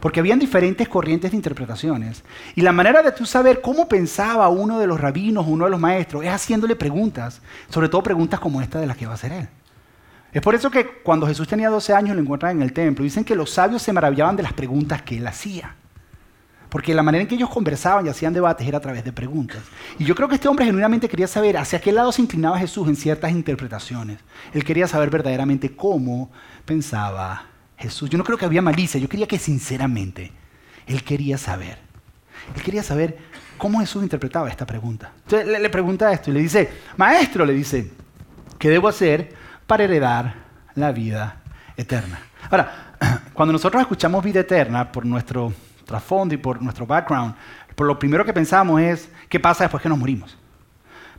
[0.00, 2.24] Porque habían diferentes corrientes de interpretaciones.
[2.56, 5.78] Y la manera de tú saber cómo pensaba uno de los rabinos uno de los
[5.78, 9.32] maestros es haciéndole preguntas, sobre todo preguntas como esta de las que va a hacer
[9.32, 9.48] él.
[10.32, 13.04] Es por eso que cuando Jesús tenía 12 años lo encuentran en el templo.
[13.04, 15.76] Dicen que los sabios se maravillaban de las preguntas que él hacía.
[16.72, 19.60] Porque la manera en que ellos conversaban y hacían debates era a través de preguntas.
[19.98, 22.88] Y yo creo que este hombre genuinamente quería saber hacia qué lado se inclinaba Jesús
[22.88, 24.20] en ciertas interpretaciones.
[24.54, 26.30] Él quería saber verdaderamente cómo
[26.64, 27.44] pensaba
[27.76, 28.08] Jesús.
[28.08, 30.32] Yo no creo que había malicia, yo quería que sinceramente
[30.86, 31.76] él quería saber.
[32.56, 33.18] Él quería saber
[33.58, 35.12] cómo Jesús interpretaba esta pregunta.
[35.24, 37.92] Entonces le, pregunta esto y le dice, maestro, le dice,
[38.58, 39.34] ¿qué debo hacer
[39.66, 40.36] para heredar
[40.74, 41.42] la vida
[41.76, 42.18] eterna?
[42.50, 42.94] Ahora,
[43.34, 45.52] cuando nosotros escuchamos vida eterna por nuestro
[45.92, 47.34] trasfondo y por nuestro background,
[47.74, 50.36] por lo primero que pensamos es qué pasa después que nos morimos.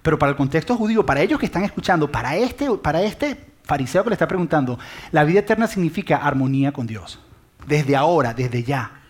[0.01, 4.03] Pero para el contexto judío, para ellos que están escuchando, para este, para este fariseo
[4.03, 4.77] que le está preguntando,
[5.11, 7.19] la vida eterna significa armonía con Dios.
[7.67, 9.02] Desde ahora, desde ya.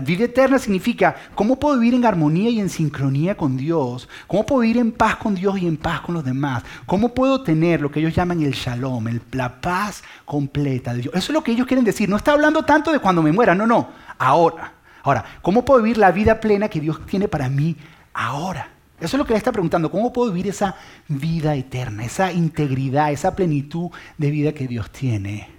[0.00, 4.62] Vida eterna significa cómo puedo vivir en armonía y en sincronía con Dios, cómo puedo
[4.62, 7.90] vivir en paz con Dios y en paz con los demás, cómo puedo tener lo
[7.90, 11.14] que ellos llaman el shalom, la paz completa de Dios.
[11.14, 12.08] Eso es lo que ellos quieren decir.
[12.08, 14.72] No está hablando tanto de cuando me muera, no, no ahora.
[15.02, 17.76] Ahora, ¿cómo puedo vivir la vida plena que Dios tiene para mí
[18.14, 18.70] ahora?
[18.98, 19.90] Eso es lo que le está preguntando.
[19.90, 20.76] ¿Cómo puedo vivir esa
[21.08, 25.53] vida eterna, esa integridad, esa plenitud de vida que Dios tiene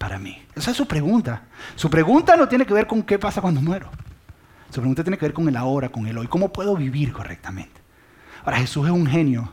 [0.00, 0.42] para mí?
[0.56, 1.42] Esa es su pregunta.
[1.76, 3.90] Su pregunta no tiene que ver con qué pasa cuando muero.
[4.70, 6.26] Su pregunta tiene que ver con el ahora, con el hoy.
[6.26, 7.82] ¿Cómo puedo vivir correctamente?
[8.42, 9.52] Ahora, Jesús es un genio,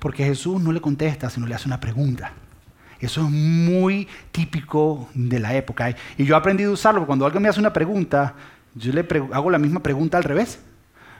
[0.00, 2.32] porque Jesús no le contesta, sino le hace una pregunta.
[2.98, 5.94] Eso es muy típico de la época.
[6.18, 8.34] Y yo he aprendido a usarlo, cuando alguien me hace una pregunta,
[8.74, 10.58] yo le hago la misma pregunta al revés.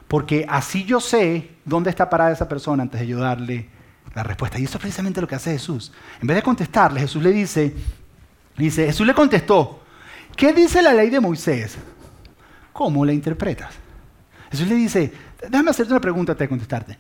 [0.09, 3.69] Porque así yo sé dónde está parada esa persona antes de yo darle
[4.17, 4.59] la respuesta.
[4.59, 5.93] Y eso es precisamente lo que hace Jesús.
[6.21, 7.73] En vez de contestarle, Jesús le dice,
[8.57, 9.83] dice, Jesús le contestó,
[10.37, 11.77] ¿qué dice la ley de Moisés?
[12.73, 13.75] ¿Cómo la interpretas?
[14.51, 15.13] Jesús le dice,
[15.49, 16.99] déjame hacerte una pregunta antes de contestarte.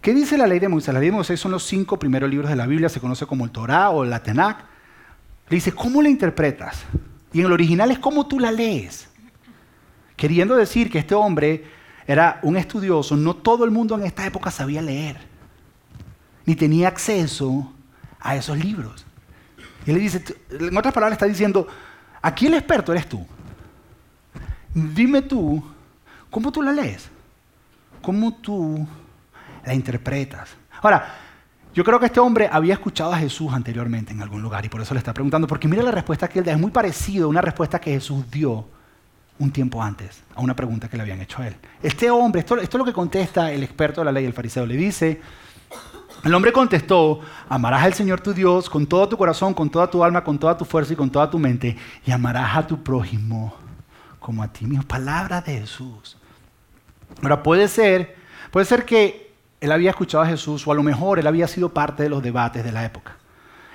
[0.00, 0.92] ¿Qué dice la ley de Moisés?
[0.92, 3.44] La ley de Moisés son los cinco primeros libros de la Biblia, se conoce como
[3.44, 4.58] el Torah o la Tanakh.
[5.48, 6.84] Le dice, ¿cómo la interpretas?
[7.32, 9.08] Y en el original es cómo tú la lees.
[10.16, 11.64] Queriendo decir que este hombre
[12.06, 15.16] era un estudioso, no todo el mundo en esta época sabía leer,
[16.44, 17.72] ni tenía acceso
[18.20, 19.06] a esos libros.
[19.86, 21.66] Y le dice, en otras palabras está diciendo,
[22.22, 23.26] aquí el experto eres tú.
[24.72, 25.62] Dime tú,
[26.30, 27.10] ¿cómo tú la lees?
[28.04, 28.86] ¿cómo tú
[29.64, 30.50] la interpretas?
[30.82, 31.14] Ahora,
[31.74, 34.80] yo creo que este hombre había escuchado a Jesús anteriormente en algún lugar y por
[34.80, 37.28] eso le está preguntando, porque mira la respuesta que él da, es muy parecido a
[37.28, 38.68] una respuesta que Jesús dio
[39.38, 41.56] un tiempo antes a una pregunta que le habían hecho a él.
[41.82, 44.66] Este hombre, esto, esto es lo que contesta el experto de la ley, el fariseo,
[44.66, 45.20] le dice,
[46.24, 50.02] el hombre contestó, amarás al Señor tu Dios con todo tu corazón, con toda tu
[50.02, 53.54] alma, con toda tu fuerza y con toda tu mente, y amarás a tu prójimo
[54.18, 54.84] como a ti mismo.
[54.84, 56.16] Palabra de Jesús.
[57.22, 58.16] Ahora puede ser,
[58.50, 61.68] puede ser que él había escuchado a Jesús o a lo mejor él había sido
[61.68, 63.16] parte de los debates de la época.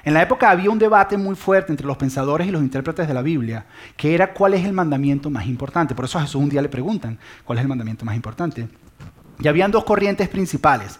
[0.03, 3.13] En la época había un debate muy fuerte entre los pensadores y los intérpretes de
[3.13, 5.93] la Biblia, que era cuál es el mandamiento más importante.
[5.93, 8.67] Por eso a Jesús un día le preguntan, ¿cuál es el mandamiento más importante?
[9.39, 10.99] Y habían dos corrientes principales.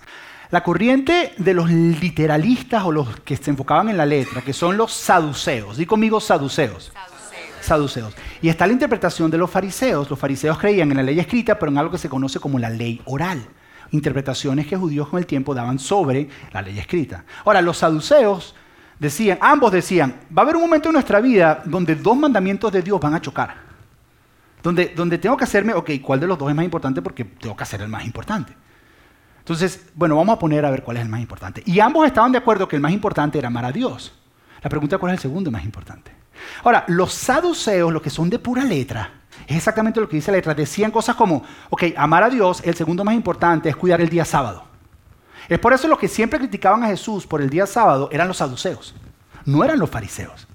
[0.52, 4.78] La corriente de los literalistas o los que se enfocaban en la letra, que son
[4.78, 5.78] los saduceos.
[5.78, 6.92] Di conmigo saduceos.
[6.92, 7.66] Saduceos.
[7.66, 8.16] saduceos.
[8.42, 10.10] Y está la interpretación de los fariseos.
[10.10, 12.70] Los fariseos creían en la ley escrita, pero en algo que se conoce como la
[12.70, 13.48] ley oral
[13.92, 17.26] interpretaciones que judíos con el tiempo daban sobre la ley escrita.
[17.46, 18.56] Ahora, los saduceos
[18.98, 22.82] decían, ambos decían, va a haber un momento en nuestra vida donde dos mandamientos de
[22.82, 23.70] Dios van a chocar.
[24.62, 27.02] Donde, donde tengo que hacerme, ok, ¿cuál de los dos es más importante?
[27.02, 28.54] Porque tengo que hacer el más importante.
[29.50, 31.64] Entonces, bueno, vamos a poner a ver cuál es el más importante.
[31.66, 34.14] Y ambos estaban de acuerdo que el más importante era amar a Dios.
[34.62, 36.12] La pregunta es cuál es el segundo más importante.
[36.64, 40.38] Ahora, los saduceos, los que son de pura letra, es exactamente lo que dice la
[40.38, 40.54] letra.
[40.54, 44.24] Decían cosas como, ok, amar a Dios, el segundo más importante es cuidar el día
[44.24, 44.66] sábado.
[45.48, 48.38] Es por eso lo que siempre criticaban a Jesús por el día sábado eran los
[48.38, 48.94] saduceos.
[49.46, 50.48] No eran los fariseos,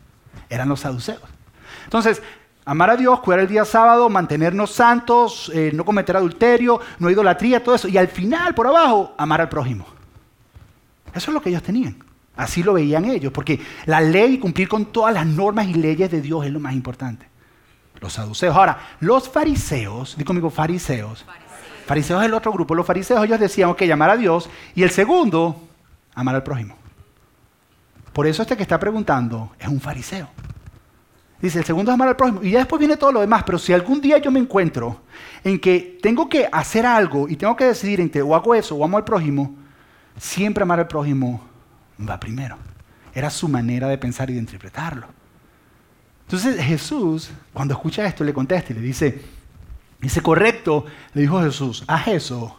[0.49, 1.21] eran los saduceos.
[1.83, 2.23] Entonces,
[2.65, 7.63] amar a Dios, cuidar el día sábado, mantenernos santos, eh, no cometer adulterio, no idolatría,
[7.63, 7.89] todo eso.
[7.89, 9.87] Y al final, por abajo, amar al prójimo.
[11.15, 11.97] Eso es lo que ellos tenían.
[12.37, 16.11] Así lo veían ellos, porque la ley y cumplir con todas las normas y leyes
[16.11, 17.35] de Dios es lo más importante
[18.05, 18.55] los saduceos.
[18.55, 21.25] Ahora, los fariseos, di conmigo fariseos,
[21.87, 24.91] fariseos es el otro grupo, los fariseos ellos decían, ok, amar a Dios, y el
[24.91, 25.61] segundo,
[26.15, 26.77] amar al prójimo.
[28.13, 30.29] Por eso este que está preguntando es un fariseo.
[31.45, 32.43] Dice, el segundo es amar al prójimo.
[32.43, 33.43] Y ya después viene todo lo demás.
[33.45, 35.03] Pero si algún día yo me encuentro
[35.45, 38.83] en que tengo que hacer algo y tengo que decidir entre o hago eso o
[38.83, 39.55] amo al prójimo,
[40.17, 41.43] siempre amar al prójimo
[42.01, 42.57] va primero.
[43.13, 45.07] Era su manera de pensar y de interpretarlo.
[46.23, 49.21] Entonces Jesús, cuando escucha esto, le contesta y le dice,
[50.01, 52.59] dice, correcto, le dijo Jesús, haz eso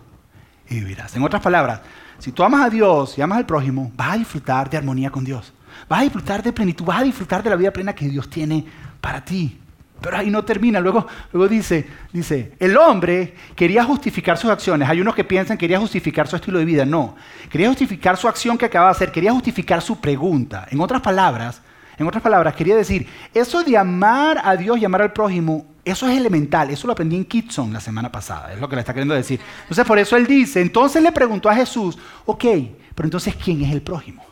[0.69, 1.15] y vivirás.
[1.15, 1.82] En otras palabras,
[2.19, 5.26] si tú amas a Dios y amas al prójimo, vas a disfrutar de armonía con
[5.26, 5.54] Dios.
[5.88, 8.65] Vas a disfrutar de plenitud, vas a disfrutar de la vida plena que Dios tiene
[9.01, 9.59] para ti.
[10.01, 10.79] Pero ahí no termina.
[10.79, 14.89] Luego, luego dice, dice, el hombre quería justificar sus acciones.
[14.89, 16.85] Hay unos que piensan que quería justificar su estilo de vida.
[16.85, 17.15] No,
[17.49, 19.11] quería justificar su acción que acaba de hacer.
[19.11, 20.67] Quería justificar su pregunta.
[20.69, 21.61] En otras palabras,
[21.97, 26.07] en otras palabras, quería decir, eso de amar a Dios y amar al prójimo, eso
[26.09, 26.69] es elemental.
[26.69, 29.39] Eso lo aprendí en Kitson la semana pasada, es lo que le está queriendo decir.
[29.61, 32.45] Entonces, por eso él dice, entonces le preguntó a Jesús, ok,
[32.93, 34.23] pero entonces, ¿quién es el prójimo?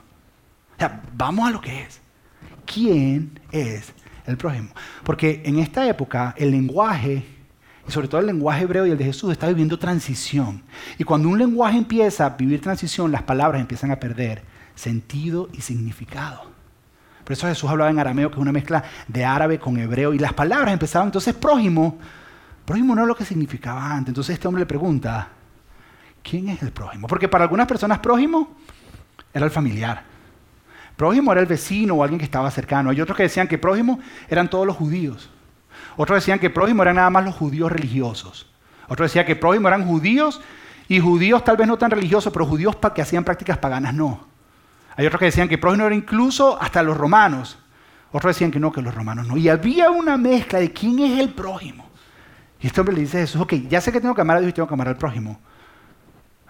[0.76, 2.02] O sea, vamos a lo que es.
[2.66, 3.94] ¿Quién es
[4.26, 4.70] el prójimo?
[5.04, 7.26] Porque en esta época el lenguaje,
[7.88, 10.64] y sobre todo el lenguaje hebreo y el de Jesús, está viviendo transición.
[10.98, 14.44] Y cuando un lenguaje empieza a vivir transición, las palabras empiezan a perder
[14.76, 16.52] sentido y significado.
[17.24, 20.20] Por eso Jesús hablaba en arameo, que es una mezcla de árabe con hebreo, y
[20.20, 21.98] las palabras empezaban entonces prójimo.
[22.66, 24.10] Prójimo no es lo que significaba antes.
[24.10, 25.30] Entonces este hombre le pregunta,
[26.22, 27.08] ¿quién es el prójimo?
[27.08, 28.56] Porque para algunas personas prójimo
[29.34, 30.13] era el familiar.
[30.96, 32.92] Prójimo era el vecino o alguien que estaba cercano.
[32.92, 35.30] Hay otros que decían que prójimo eran todos los judíos.
[35.98, 38.52] Otros decían que prójimo eran nada más los judíos religiosos.
[38.88, 40.42] Otros decían que prójimo eran judíos
[40.88, 44.28] y judíos tal vez no tan religiosos, pero judíos que hacían prácticas paganas no.
[44.96, 47.58] Hay otros que decían que prójimo era incluso hasta los romanos.
[48.12, 49.38] Otros decían que no, que los romanos no.
[49.38, 51.90] Y había una mezcla de quién es el prójimo.
[52.60, 54.40] Y este hombre le dice a Jesús, ok, ya sé que tengo que amar a
[54.40, 55.40] Dios y tengo que amar al prójimo.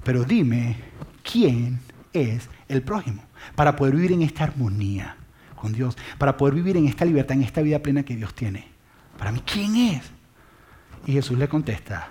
[0.04, 0.78] Pero dime,
[1.24, 1.80] ¿quién
[2.12, 3.24] es el prójimo?
[3.56, 5.16] Para poder vivir en esta armonía
[5.56, 8.68] con Dios, para poder vivir en esta libertad, en esta vida plena que Dios tiene.
[9.18, 10.04] Para mí, ¿quién es?
[11.06, 12.10] Y Jesús le contesta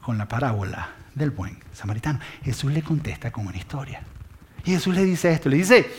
[0.00, 2.20] con la parábola del buen samaritano.
[2.42, 4.02] Jesús le contesta con una historia.
[4.64, 5.90] Y Jesús le dice esto, le dice,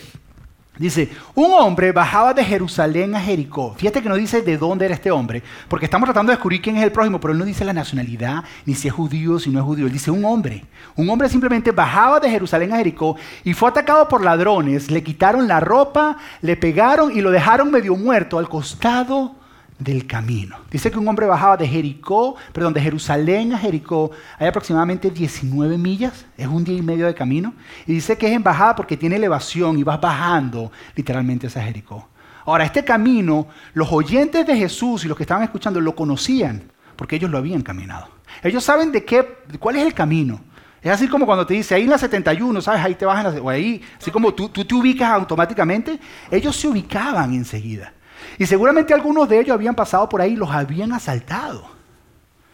[0.78, 3.74] dice, un hombre bajaba de Jerusalén a Jericó.
[3.78, 6.78] Fíjate que no dice de dónde era este hombre, porque estamos tratando de descubrir quién
[6.78, 9.60] es el prójimo, pero él no dice la nacionalidad, ni si es judío, si no
[9.60, 9.86] es judío.
[9.86, 10.66] Él dice un hombre.
[10.96, 15.48] Un hombre simplemente bajaba de Jerusalén a Jericó y fue atacado por ladrones, le quitaron
[15.48, 19.41] la ropa, le pegaron y lo dejaron medio muerto al costado
[19.82, 20.58] del camino.
[20.70, 25.78] Dice que un hombre bajaba de Jericó, perdón, de Jerusalén a Jericó, hay aproximadamente 19
[25.78, 27.54] millas, es un día y medio de camino,
[27.88, 32.08] y dice que es en bajada porque tiene elevación y vas bajando literalmente hacia Jericó.
[32.46, 37.16] Ahora, este camino, los oyentes de Jesús y los que estaban escuchando lo conocían, porque
[37.16, 38.08] ellos lo habían caminado.
[38.44, 39.28] Ellos saben de qué,
[39.60, 40.42] cuál es el camino.
[40.82, 42.82] Es así como cuando te dice, ahí en la 71, ¿sabes?
[42.84, 43.42] Ahí te vas en la...
[43.42, 46.00] O ahí, así como tú, tú te ubicas automáticamente.
[46.32, 47.94] Ellos se ubicaban enseguida.
[48.42, 51.64] Y seguramente algunos de ellos habían pasado por ahí y los habían asaltado.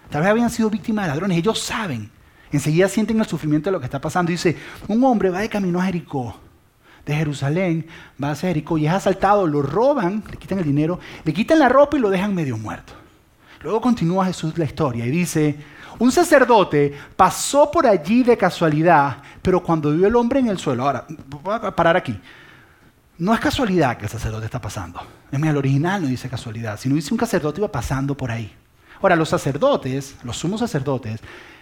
[0.10, 1.38] Tal vez habían sido víctimas de ladrones.
[1.38, 2.12] Ellos saben.
[2.52, 4.30] Enseguida sienten el sufrimiento de lo que está pasando.
[4.30, 4.58] Dice,
[4.90, 6.36] un hombre va de camino a Jericó.
[7.06, 7.88] De Jerusalén
[8.22, 11.70] va a Jericó y es asaltado, lo roban, le quitan el dinero, le quitan la
[11.70, 12.92] ropa y lo dejan medio muerto.
[13.62, 15.56] Luego continúa Jesús la historia y dice,
[16.00, 20.84] un sacerdote pasó por allí de casualidad, pero cuando vio el hombre en el suelo,
[20.84, 22.20] ahora, voy a parar aquí.
[23.20, 25.02] No es casualidad que el sacerdote está pasando.
[25.32, 28.54] En el original no dice casualidad, sino dice un sacerdote iba pasando por ahí.
[29.02, 31.22] Ahora, los sacerdotes, los sumos sacerdotes,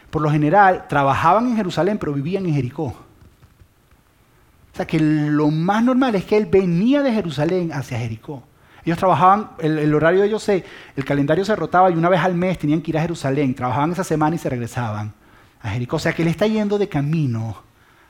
[0.10, 2.86] por lo general trabajaban en Jerusalén, pero vivían en Jericó.
[2.86, 8.44] O sea que lo más normal es que él venía de Jerusalén hacia Jericó.
[8.84, 10.64] Ellos trabajaban, el, horario de ellos, se,
[10.96, 13.56] el calendario se rotaba y una vez al mes tenían que ir a Jerusalén.
[13.56, 15.14] Trabajaban esa semana y se regresaban
[15.62, 15.96] a Jericó.
[15.96, 17.64] O sea que él está yendo de camino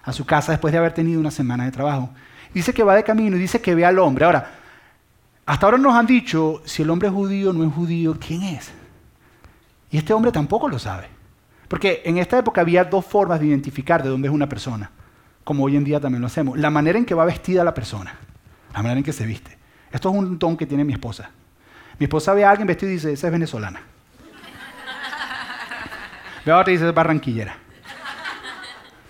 [0.03, 2.09] a su casa después de haber tenido una semana de trabajo.
[2.55, 4.23] Dice que va de camino y dice que ve al hombre.
[4.23, 4.49] Ahora,
[5.45, 8.71] hasta ahora nos han dicho si el hombre es judío no es judío, ¿quién es?
[9.91, 11.09] Y este hombre tampoco lo sabe.
[11.67, 14.89] Porque en esta época había dos formas de identificar de dónde es una persona,
[15.43, 16.57] como hoy en día también lo hacemos.
[16.57, 18.15] La manera en que va vestida la persona,
[18.73, 19.57] la manera en que se viste.
[19.91, 21.29] Esto es un don que tiene mi esposa.
[21.99, 23.81] Mi esposa ve a alguien vestido y dice, esa es venezolana.
[26.45, 27.57] ve a otra y dice, barranquillera.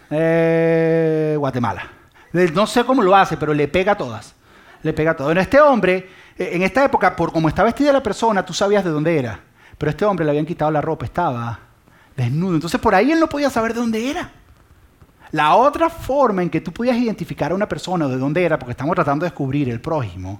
[0.09, 1.94] Eh, Guatemala.
[2.35, 4.35] No sé cómo lo hace, pero le pega a todas.
[4.81, 5.31] Le pega a todas.
[5.31, 8.83] En este hombre, eh, en esta época, por como está vestida la persona, tú sabías
[8.83, 9.39] de dónde era.
[9.77, 11.59] Pero este hombre le habían quitado la ropa, estaba
[12.15, 12.55] desnudo.
[12.55, 14.31] Entonces por ahí él no podía saber de dónde era.
[15.31, 18.71] La otra forma en que tú podías identificar a una persona de dónde era, porque
[18.71, 20.39] estamos tratando de descubrir el prójimo,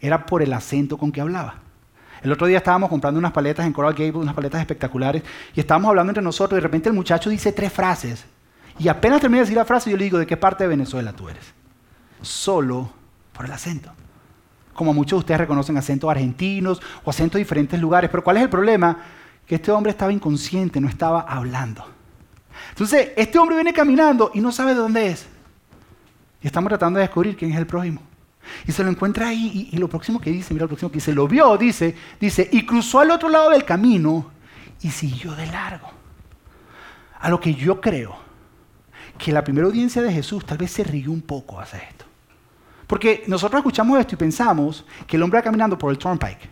[0.00, 1.56] era por el acento con que hablaba.
[2.22, 5.22] El otro día estábamos comprando unas paletas en Coral Gables, unas paletas espectaculares,
[5.54, 8.24] y estábamos hablando entre nosotros, y de repente el muchacho dice tres frases.
[8.80, 11.12] Y apenas termina de decir la frase, yo le digo, ¿de qué parte de Venezuela
[11.12, 11.44] tú eres?
[12.22, 12.90] Solo
[13.34, 13.92] por el acento.
[14.72, 18.08] Como muchos de ustedes reconocen acentos argentinos o acentos de diferentes lugares.
[18.10, 18.96] Pero ¿cuál es el problema?
[19.46, 21.84] Que este hombre estaba inconsciente, no estaba hablando.
[22.70, 25.26] Entonces, este hombre viene caminando y no sabe de dónde es.
[26.40, 28.00] Y estamos tratando de descubrir quién es el prójimo.
[28.66, 31.12] Y se lo encuentra ahí y, lo próximo que dice, mira lo próximo que dice,
[31.12, 34.30] lo vio, dice, dice, y cruzó al otro lado del camino
[34.80, 35.90] y siguió de largo.
[37.20, 38.29] A lo que yo creo
[39.22, 42.04] que la primera audiencia de Jesús tal vez se rió un poco hacia esto.
[42.86, 46.48] Porque nosotros escuchamos esto y pensamos que el hombre va caminando por el Turnpike.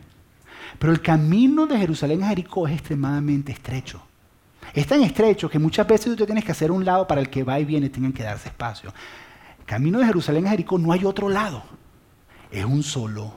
[0.79, 4.03] Pero el camino de Jerusalén a Jericó es extremadamente estrecho.
[4.75, 7.43] Es tan estrecho que muchas veces tú tienes que hacer un lado para el que
[7.43, 8.93] va y viene tengan que darse espacio.
[9.65, 11.63] Camino de Jerusalén a Jericó no hay otro lado
[12.51, 13.33] es un solo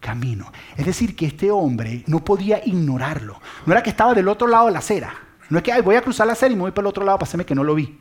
[0.00, 0.50] camino.
[0.76, 3.40] Es decir, que este hombre no podía ignorarlo.
[3.66, 5.14] No era que estaba del otro lado de la acera.
[5.50, 7.18] No es que voy a cruzar la acera y me voy para el otro lado
[7.18, 7.98] para hacerme que no lo vi.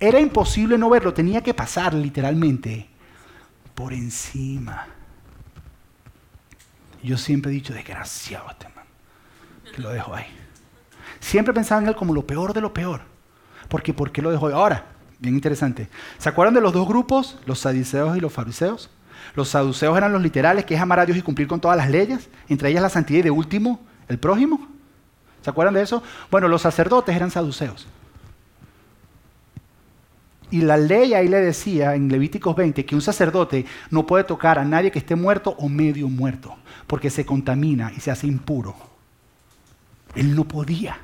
[0.00, 2.88] Era imposible no verlo, tenía que pasar literalmente
[3.74, 4.86] por encima.
[7.02, 8.84] Yo siempre he dicho, desgraciado este man,
[9.74, 10.26] que lo dejo ahí.
[11.20, 13.02] Siempre pensaba en él como lo peor de lo peor.
[13.68, 14.54] Porque ¿por qué lo dejó ahí?
[14.54, 14.86] Ahora,
[15.18, 15.88] bien interesante.
[16.18, 18.90] ¿Se acuerdan de los dos grupos, los sadiceos y los fariseos?
[19.34, 21.90] Los saduceos eran los literales, que es amar a Dios y cumplir con todas las
[21.90, 24.68] leyes, entre ellas la santidad y de último, el prójimo.
[25.42, 26.02] ¿Se acuerdan de eso?
[26.30, 27.86] Bueno, los sacerdotes eran saduceos.
[30.54, 34.56] Y la ley ahí le decía en Levíticos 20 que un sacerdote no puede tocar
[34.56, 36.54] a nadie que esté muerto o medio muerto,
[36.86, 38.76] porque se contamina y se hace impuro.
[40.14, 40.96] Él no podía.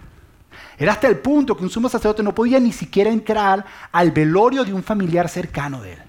[0.78, 4.62] Era hasta el punto que un sumo sacerdote no podía ni siquiera entrar al velorio
[4.62, 6.02] de un familiar cercano de él.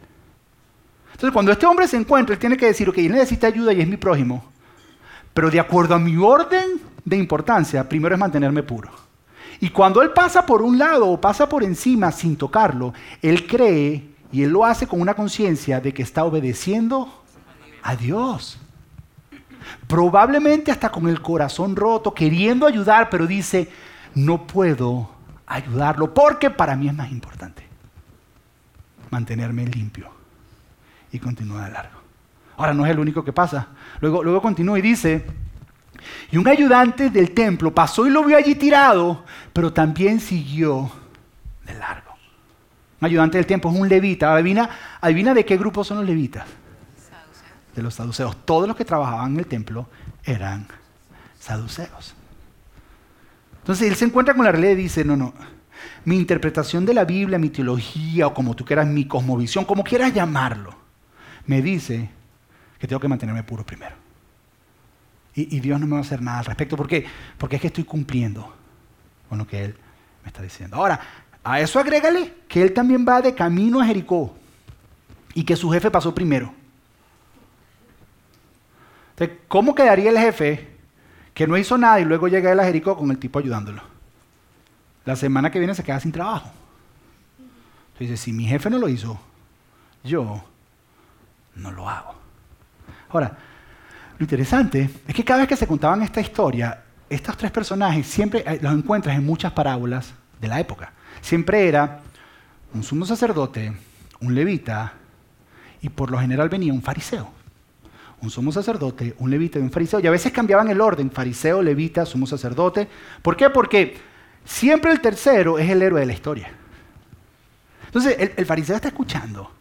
[1.13, 3.81] Entonces, cuando este hombre se encuentra, él tiene que decir, ok, él necesita ayuda y
[3.81, 4.51] es mi prójimo.
[5.33, 8.91] Pero de acuerdo a mi orden de importancia, primero es mantenerme puro.
[9.61, 14.09] Y cuando él pasa por un lado o pasa por encima sin tocarlo, él cree
[14.31, 17.23] y él lo hace con una conciencia de que está obedeciendo
[17.83, 18.57] a Dios.
[19.87, 23.69] Probablemente hasta con el corazón roto, queriendo ayudar, pero dice,
[24.15, 25.11] no puedo
[25.45, 27.63] ayudarlo porque para mí es más importante
[29.11, 30.09] mantenerme limpio
[31.11, 31.99] y continúa de largo.
[32.57, 33.67] Ahora no es el único que pasa.
[33.99, 35.23] Luego, luego continúa y dice,
[36.31, 40.91] y un ayudante del templo pasó y lo vio allí tirado, pero también siguió
[41.65, 42.11] de largo.
[42.99, 44.33] Un ayudante del templo es un levita.
[44.33, 44.69] Adivina,
[45.01, 46.45] adivina de qué grupo son los levitas.
[47.75, 48.45] De los saduceos.
[48.45, 49.87] Todos los que trabajaban en el templo
[50.23, 50.67] eran
[51.39, 52.13] saduceos.
[53.59, 55.33] Entonces él se encuentra con la realidad y dice, no, no,
[56.05, 60.13] mi interpretación de la Biblia, mi teología o como tú quieras, mi cosmovisión, como quieras
[60.13, 60.75] llamarlo,
[61.45, 62.09] me dice
[62.79, 63.95] que tengo que mantenerme puro primero.
[65.33, 66.75] Y, Dios no me va a hacer nada al respecto.
[66.75, 67.05] ¿Por qué?
[67.37, 68.53] Porque es que estoy cumpliendo
[69.29, 69.77] con lo que él
[70.23, 70.75] me está diciendo.
[70.75, 70.99] Ahora,
[71.43, 74.35] a eso agrégale que él también va de camino a Jericó
[75.33, 76.53] y que su jefe pasó primero.
[79.11, 80.75] Entonces, ¿cómo quedaría el jefe
[81.33, 83.81] que no hizo nada y luego llega él a Jericó con el tipo ayudándolo?
[85.05, 86.51] La semana que viene se queda sin trabajo.
[87.93, 89.19] Entonces si mi jefe no lo hizo,
[90.03, 90.43] yo
[91.55, 92.15] no lo hago.
[93.09, 93.37] Ahora,
[94.21, 98.43] lo interesante es que cada vez que se contaban esta historia, estos tres personajes siempre
[98.45, 100.93] eh, los encuentras en muchas parábolas de la época.
[101.21, 102.01] Siempre era
[102.71, 103.73] un sumo sacerdote,
[104.19, 104.93] un levita
[105.81, 107.31] y por lo general venía un fariseo.
[108.21, 109.99] Un sumo sacerdote, un levita y un fariseo.
[109.99, 112.87] Y a veces cambiaban el orden, fariseo, levita, sumo sacerdote.
[113.23, 113.49] ¿Por qué?
[113.49, 113.97] Porque
[114.45, 116.51] siempre el tercero es el héroe de la historia.
[117.87, 119.51] Entonces el, el fariseo está escuchando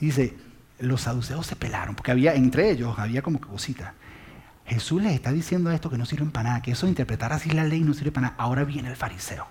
[0.00, 0.47] y dice,
[0.78, 3.94] los saduceos se pelaron, porque había entre ellos, había como cosita.
[4.66, 7.50] Jesús les está diciendo esto que no sirve para nada, que eso de interpretar así
[7.50, 8.36] la ley no sirve para nada.
[8.38, 9.46] Ahora viene el fariseo.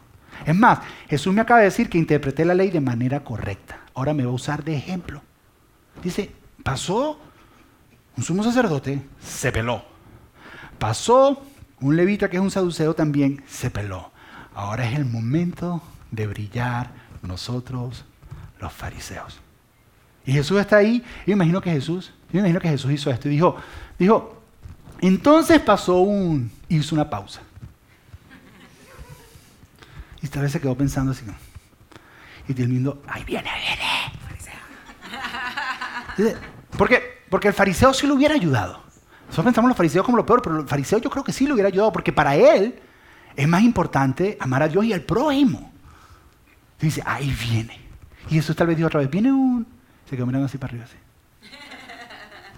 [0.45, 3.79] Es más, Jesús me acaba de decir que interpreté la ley de manera correcta.
[3.95, 5.21] Ahora me va a usar de ejemplo.
[6.03, 6.31] Dice,
[6.63, 7.19] pasó
[8.15, 9.83] un sumo sacerdote, se peló.
[10.77, 11.43] Pasó
[11.79, 14.11] un levita que es un saduceo también, se peló.
[14.53, 16.91] Ahora es el momento de brillar
[17.23, 18.05] nosotros
[18.59, 19.39] los fariseos.
[20.27, 21.03] Y Jesús está ahí.
[21.25, 23.55] Yo imagino que Jesús, yo imagino que Jesús hizo esto y dijo,
[23.97, 24.43] dijo,
[24.99, 27.39] entonces pasó un, hizo una pausa.
[30.21, 31.23] Y tal vez se quedó pensando así.
[32.49, 33.61] Y viendo, ahí viene, ahí
[36.17, 36.35] viene.
[36.77, 37.23] ¿Por qué?
[37.29, 38.83] Porque el fariseo sí lo hubiera ayudado.
[39.27, 41.53] Nosotros pensamos los fariseos como lo peor, pero el fariseo yo creo que sí lo
[41.53, 42.77] hubiera ayudado, porque para él
[43.33, 45.71] es más importante amar a Dios y al prójimo.
[46.81, 47.79] dice, ahí viene.
[48.29, 49.76] Y Jesús tal vez dijo otra vez, viene un...
[50.09, 50.95] Se quedó mirando así para arriba, así.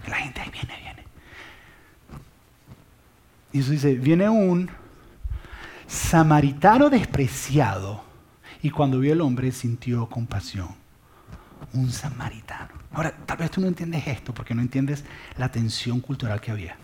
[0.08, 1.04] La gente ahí viene, viene.
[3.52, 4.70] Y Jesús dice, viene un
[5.86, 8.04] samaritano despreciado.
[8.62, 10.68] Y cuando vio al hombre sintió compasión.
[11.72, 12.70] Un samaritano.
[12.92, 15.04] Ahora, tal vez tú no entiendes esto porque no entiendes
[15.36, 16.76] la tensión cultural que había.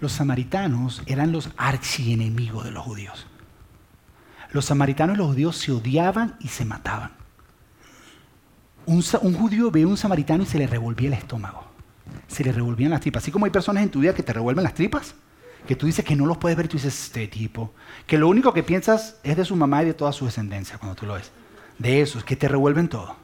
[0.00, 3.26] Los samaritanos eran los archienemigos de los judíos.
[4.52, 7.25] Los samaritanos y los judíos se odiaban y se mataban.
[8.86, 11.64] Un, judío ve a un samaritano y se le revolvía el estómago.
[12.28, 13.22] Se le revolvían las tripas.
[13.22, 15.14] Así como hay personas en tu vida que te revuelven las tripas,
[15.66, 17.72] que tú dices que no los puedes ver, tú dices, este tipo,
[18.06, 20.94] que lo único que piensas es de su mamá y de toda su descendencia cuando
[20.94, 21.32] tú lo ves.
[21.78, 23.16] De esos, que te revuelven todo.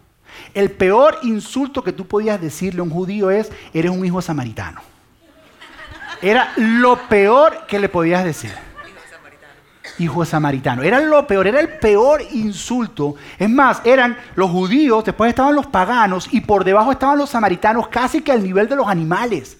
[0.52, 4.80] El peor insulto que tú podías decirle a un judío es, eres un hijo samaritano.
[6.20, 8.52] Era lo peor que le podías decir.
[9.98, 10.82] Hijo samaritano.
[10.82, 13.16] Era lo peor, era el peor insulto.
[13.38, 17.88] Es más, eran los judíos, después estaban los paganos y por debajo estaban los samaritanos
[17.88, 19.58] casi que al nivel de los animales.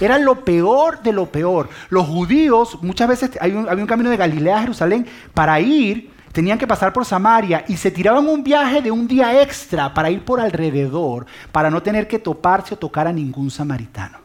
[0.00, 1.68] Era lo peor de lo peor.
[1.88, 6.66] Los judíos, muchas veces había un, camino de Galilea a Jerusalén, para ir tenían que
[6.66, 10.40] pasar por Samaria y se tiraban un viaje de un día extra para ir por
[10.40, 14.18] alrededor, para no tener que toparse o tocar a ningún samaritano.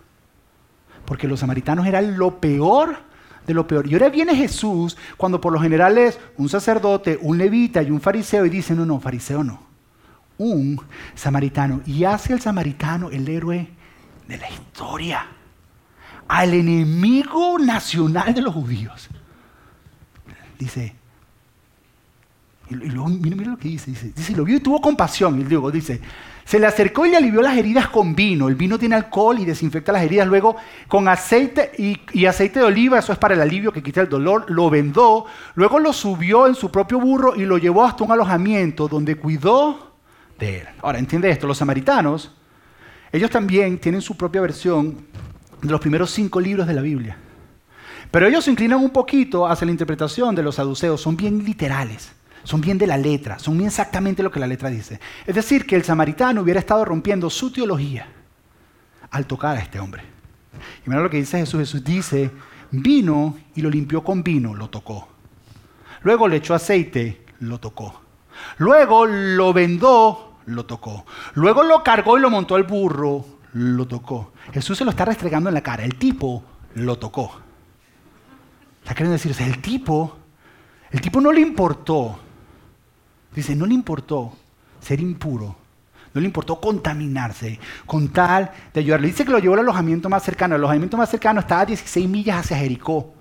[1.06, 2.98] Porque los samaritanos eran lo peor
[3.46, 3.88] de lo peor.
[3.88, 8.02] Y ahora viene Jesús cuando por lo general es un sacerdote, un levita y un
[8.02, 9.62] fariseo y dice, no, no, fariseo no,
[10.38, 10.80] un
[11.14, 11.82] samaritano.
[11.86, 13.70] Y hace el samaritano el héroe
[14.28, 15.28] de la historia
[16.28, 19.10] al enemigo nacional de los judíos.
[20.58, 20.96] Dice,
[22.70, 25.40] y luego, mira, lo que dice, dice, dice, lo vio y tuvo compasión.
[25.40, 26.02] Y luego dice,
[26.46, 28.48] se le acercó y le alivió las heridas con vino.
[28.48, 30.28] El vino tiene alcohol y desinfecta las heridas.
[30.28, 30.56] Luego,
[30.88, 34.10] con aceite y, y, aceite de oliva, eso es para el alivio que quita el
[34.10, 35.26] dolor, lo vendó.
[35.56, 39.96] Luego lo subió en su propio burro y lo llevó hasta un alojamiento donde cuidó
[40.38, 40.68] de él.
[40.82, 42.32] Ahora, entiende esto, los samaritanos,
[43.12, 45.08] ellos también tienen su propia versión
[45.62, 47.18] de los primeros cinco libros de la Biblia.
[48.12, 52.12] Pero ellos se inclinan un poquito hacia la interpretación de los saduceos, son bien literales,
[52.46, 55.00] son bien de la letra, son bien exactamente lo que la letra dice.
[55.26, 58.08] Es decir, que el samaritano hubiera estado rompiendo su teología
[59.12, 60.04] al tocar a este hombre.
[60.86, 62.32] Y mira lo que dice Jesús, Jesús dice,
[62.72, 65.08] vino y lo limpió con vino, lo tocó.
[66.04, 68.02] Luego le echó aceite, lo tocó.
[68.58, 71.06] Luego lo vendó, lo tocó.
[71.34, 74.34] Luego lo cargó y lo montó al burro, lo tocó.
[74.54, 75.84] Jesús se lo está restregando en la cara.
[75.84, 76.43] El tipo
[76.76, 77.39] lo tocó.
[78.82, 80.16] Está queriendo decir, el tipo,
[80.91, 82.20] el tipo no le importó.
[83.36, 84.34] Dice, no le importó
[84.80, 85.56] ser impuro.
[86.14, 89.08] No le importó contaminarse con tal de ayudarle.
[89.08, 90.56] Dice que lo llevó al alojamiento más cercano.
[90.56, 93.14] El alojamiento más cercano estaba a 16 millas hacia Jericó.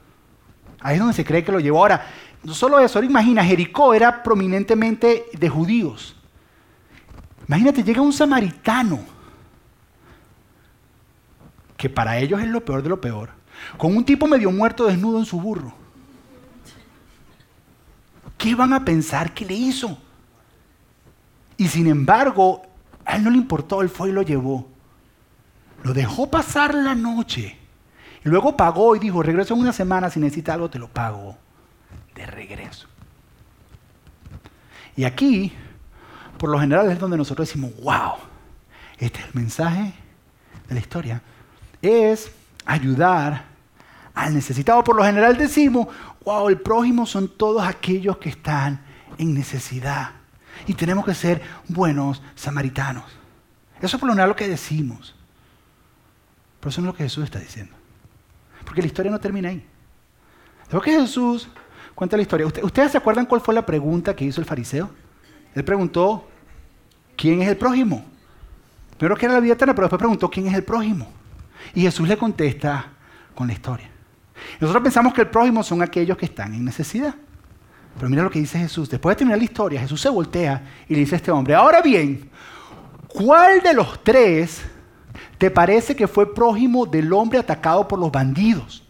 [0.81, 1.79] Ahí es donde se cree que lo llevó.
[1.79, 2.07] Ahora,
[2.45, 6.15] no solo eso, ahora imagina, Jericó era prominentemente de judíos.
[7.49, 9.01] Imagínate, llega un samaritano
[11.77, 13.31] que para ellos es lo peor de lo peor,
[13.77, 15.75] con un tipo medio muerto desnudo en su burro.
[18.39, 19.99] ¿Qué van a pensar que le hizo?
[21.57, 22.63] Y sin embargo,
[23.05, 24.69] a él no le importó, él fue y lo llevó.
[25.83, 27.59] Lo dejó pasar la noche.
[28.25, 31.37] Y luego pagó y dijo, regreso en una semana, si necesita algo te lo pago
[32.15, 32.89] de regreso.
[34.97, 35.53] Y aquí,
[36.39, 38.15] por lo general, es donde nosotros decimos, wow,
[38.99, 39.93] este es el mensaje
[40.69, 41.21] de la historia.
[41.83, 42.31] Es
[42.65, 43.45] ayudar
[44.15, 44.83] al necesitado.
[44.85, 45.89] Por lo general decimos,
[46.25, 48.81] wow, el prójimo son todos aquellos que están
[49.19, 50.11] en necesidad.
[50.67, 53.05] Y tenemos que ser buenos samaritanos.
[53.81, 55.15] Eso es por lo general lo que decimos.
[56.61, 57.75] Pero eso no es lo que Jesús está diciendo.
[58.65, 59.67] Porque la historia no termina ahí.
[60.71, 61.49] Lo que Jesús
[61.95, 62.47] cuenta la historia.
[62.47, 64.91] ¿Ustedes se acuerdan cuál fue la pregunta que hizo el fariseo?
[65.55, 66.29] Él preguntó,
[67.17, 68.05] ¿quién es el prójimo?
[68.97, 71.09] Primero que era la vida eterna, pero después preguntó, ¿quién es el prójimo?
[71.75, 72.87] Y Jesús le contesta
[73.35, 73.91] con la historia.
[74.61, 77.15] Nosotros pensamos que el prójimo son aquellos que están en necesidad.
[77.97, 78.89] Pero mira lo que dice Jesús.
[78.91, 81.81] Después de terminar la historia, Jesús se voltea y le dice a este hombre, ahora
[81.81, 82.29] bien,
[83.09, 84.63] ¿cuál de los tres
[85.39, 88.83] te parece que fue prójimo del hombre atacado por los bandidos?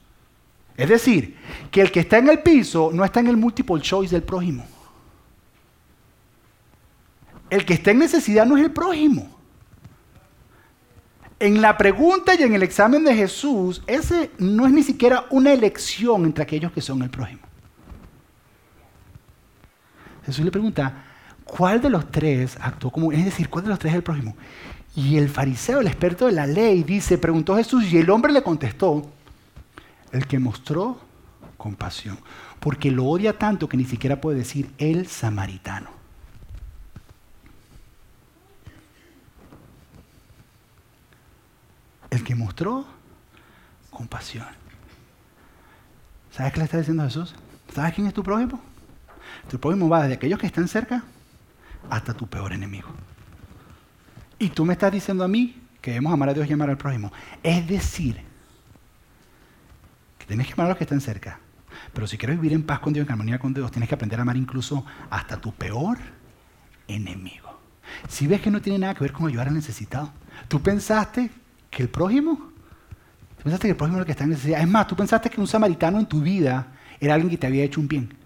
[0.76, 1.36] Es decir,
[1.70, 4.66] que el que está en el piso no está en el multiple choice del prójimo.
[7.50, 9.28] El que está en necesidad no es el prójimo.
[11.38, 15.52] En la pregunta y en el examen de Jesús, ese no es ni siquiera una
[15.52, 17.43] elección entre aquellos que son el prójimo.
[20.26, 21.04] Jesús le pregunta,
[21.44, 24.36] ¿cuál de los tres actuó como, es decir, cuál de los tres es el prójimo?
[24.96, 28.42] Y el fariseo, el experto de la ley, dice, preguntó Jesús y el hombre le
[28.42, 29.10] contestó,
[30.12, 31.00] el que mostró
[31.56, 32.18] compasión,
[32.60, 35.90] porque lo odia tanto que ni siquiera puede decir el samaritano.
[42.10, 42.86] El que mostró
[43.90, 44.46] compasión.
[46.30, 47.34] ¿Sabes qué le está diciendo Jesús?
[47.74, 48.60] ¿Sabes quién es tu prójimo?
[49.50, 51.04] Tu prójimo va desde aquellos que están cerca
[51.90, 52.88] hasta tu peor enemigo.
[54.38, 56.78] Y tú me estás diciendo a mí que debemos amar a Dios y amar al
[56.78, 57.12] prójimo.
[57.42, 58.20] Es decir,
[60.18, 61.38] que tienes que amar a los que están cerca.
[61.92, 64.18] Pero si quieres vivir en paz con Dios, en armonía con Dios, tienes que aprender
[64.18, 65.98] a amar incluso hasta tu peor
[66.88, 67.60] enemigo.
[68.08, 70.10] Si ves que no tiene nada que ver con ayudar al necesitado,
[70.48, 71.30] tú pensaste
[71.70, 72.36] que el prójimo,
[73.36, 74.60] tú pensaste que el prójimo era el que está en necesidad.
[74.60, 76.68] Es más, tú pensaste que un samaritano en tu vida
[77.00, 78.23] era alguien que te había hecho un bien.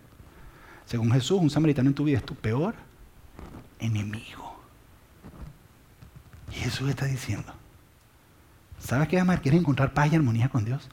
[0.89, 2.75] Según Jesús, un samaritano en tu vida es tu peor
[3.79, 4.59] enemigo.
[6.51, 7.53] Y Jesús está diciendo,
[8.79, 9.43] ¿sabes qué amar?
[9.43, 10.89] ¿Quieres encontrar paz y armonía con Dios?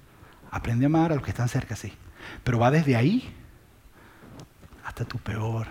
[0.52, 1.94] Aprende a amar a los que están cerca, sí.
[2.44, 3.34] Pero va desde ahí
[4.84, 5.68] hasta tu peor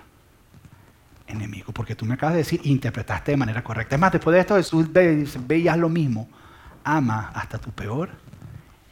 [1.26, 1.72] enemigo.
[1.72, 3.96] Porque tú me acabas de decir, interpretaste de manera correcta.
[3.96, 6.30] Es más, después de esto Jesús veías lo mismo.
[6.82, 8.08] Ama hasta tu peor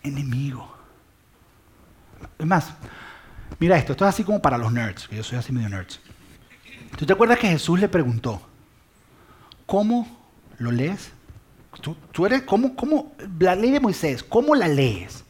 [0.03, 0.77] enemigo.
[2.39, 2.75] Es más,
[3.59, 6.01] Mira esto, esto es así como para los nerds, que yo soy así medio nerds.
[6.97, 8.43] ¿Tú te acuerdas que Jesús le preguntó,
[9.67, 10.07] ¿cómo
[10.59, 11.13] lo lees?
[12.13, 15.25] Tú, eres, ¿cómo, ¿cómo, la ley de Moisés, cómo la lees?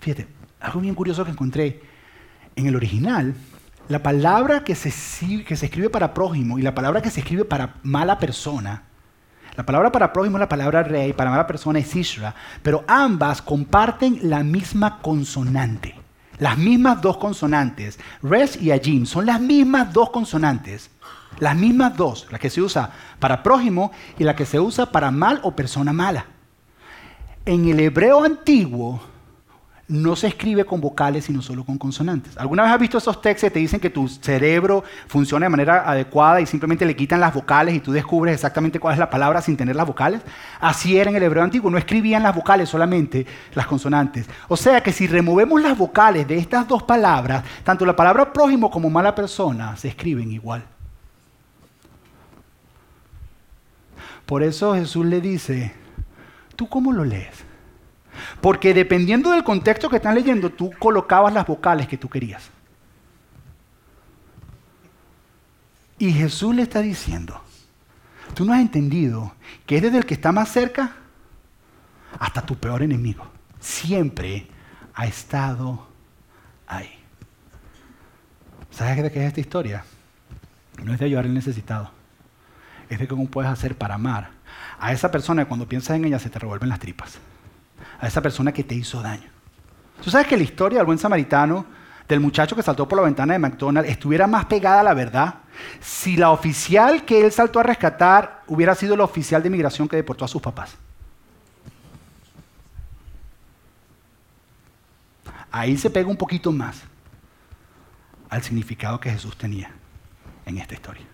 [0.00, 0.26] Fíjate,
[0.60, 1.80] algo bien curioso que encontré.
[2.54, 3.34] En el original,
[3.88, 4.90] la palabra que se,
[5.44, 8.82] que se escribe para prójimo y la palabra que se escribe para mala persona,
[9.56, 13.40] la palabra para prójimo es la palabra rey, para mala persona es Isra, pero ambas
[13.40, 15.91] comparten la misma consonante.
[16.42, 20.90] Las mismas dos consonantes, res y ajim, son las mismas dos consonantes.
[21.38, 22.90] Las mismas dos, la que se usa
[23.20, 26.26] para prójimo y la que se usa para mal o persona mala.
[27.46, 29.00] En el hebreo antiguo,
[29.88, 32.36] no se escribe con vocales, sino solo con consonantes.
[32.38, 35.88] ¿Alguna vez has visto esos textos que te dicen que tu cerebro funciona de manera
[35.88, 39.42] adecuada y simplemente le quitan las vocales y tú descubres exactamente cuál es la palabra
[39.42, 40.22] sin tener las vocales?
[40.60, 44.26] Así era en el hebreo antiguo, no escribían las vocales, solamente las consonantes.
[44.48, 48.70] O sea que si removemos las vocales de estas dos palabras, tanto la palabra prójimo
[48.70, 50.64] como mala persona se escriben igual.
[54.24, 55.74] Por eso Jesús le dice,
[56.56, 57.51] ¿tú cómo lo lees?
[58.40, 62.50] Porque dependiendo del contexto que están leyendo, tú colocabas las vocales que tú querías.
[65.98, 67.40] Y Jesús le está diciendo,
[68.34, 69.34] tú no has entendido
[69.66, 70.96] que es desde el que está más cerca
[72.18, 73.26] hasta tu peor enemigo.
[73.60, 74.48] Siempre
[74.94, 75.86] ha estado
[76.66, 76.90] ahí.
[78.70, 79.84] ¿Sabes de qué es esta historia?
[80.82, 81.90] No es de ayudar al necesitado.
[82.88, 84.30] Es de cómo puedes hacer para amar
[84.80, 87.18] a esa persona cuando piensas en ella se te revuelven las tripas
[88.00, 89.30] a esa persona que te hizo daño.
[90.02, 91.64] Tú sabes que la historia del buen samaritano,
[92.08, 95.34] del muchacho que saltó por la ventana de McDonald's, estuviera más pegada a la verdad
[95.80, 99.96] si la oficial que él saltó a rescatar hubiera sido la oficial de inmigración que
[99.96, 100.76] deportó a sus papás.
[105.50, 106.82] Ahí se pega un poquito más.
[108.30, 109.70] al significado que Jesús tenía
[110.46, 111.04] en esta historia.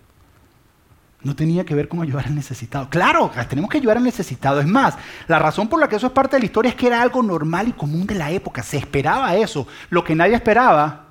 [1.21, 2.89] No tenía que ver con ayudar al necesitado.
[2.89, 4.61] Claro, tenemos que ayudar al necesitado.
[4.61, 4.97] Es más,
[5.27, 7.21] la razón por la que eso es parte de la historia es que era algo
[7.21, 8.63] normal y común de la época.
[8.63, 9.67] Se esperaba eso.
[9.89, 11.07] Lo que nadie esperaba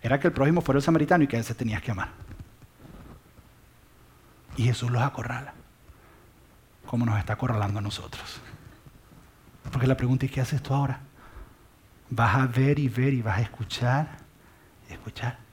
[0.00, 2.08] era que el prójimo fuera el samaritano y que a él se tenía que amar.
[4.56, 5.52] Y Jesús los acorrala.
[6.86, 8.40] Como nos está acorralando a nosotros.
[9.70, 11.00] Porque la pregunta es, ¿qué haces tú ahora?
[12.08, 14.08] Vas a ver y ver y vas a escuchar
[14.88, 15.43] y escuchar.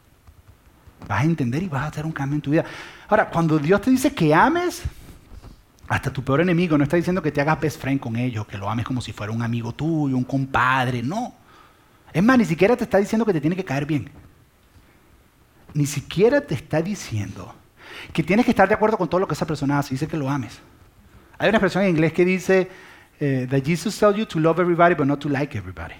[1.07, 2.65] Vas a entender y vas a hacer un cambio en tu vida.
[3.07, 4.83] Ahora, cuando Dios te dice que ames,
[5.87, 8.57] hasta tu peor enemigo, no está diciendo que te hagas best friend con ellos, que
[8.57, 11.33] lo ames como si fuera un amigo tuyo, un compadre, no.
[12.13, 14.09] Es más, ni siquiera te está diciendo que te tiene que caer bien.
[15.73, 17.53] Ni siquiera te está diciendo
[18.13, 20.17] que tienes que estar de acuerdo con todo lo que esa persona hace, dice que
[20.17, 20.59] lo ames.
[21.37, 22.69] Hay una expresión en inglés que dice,
[23.19, 25.95] eh, that Jesus tells you to love everybody but not to like everybody.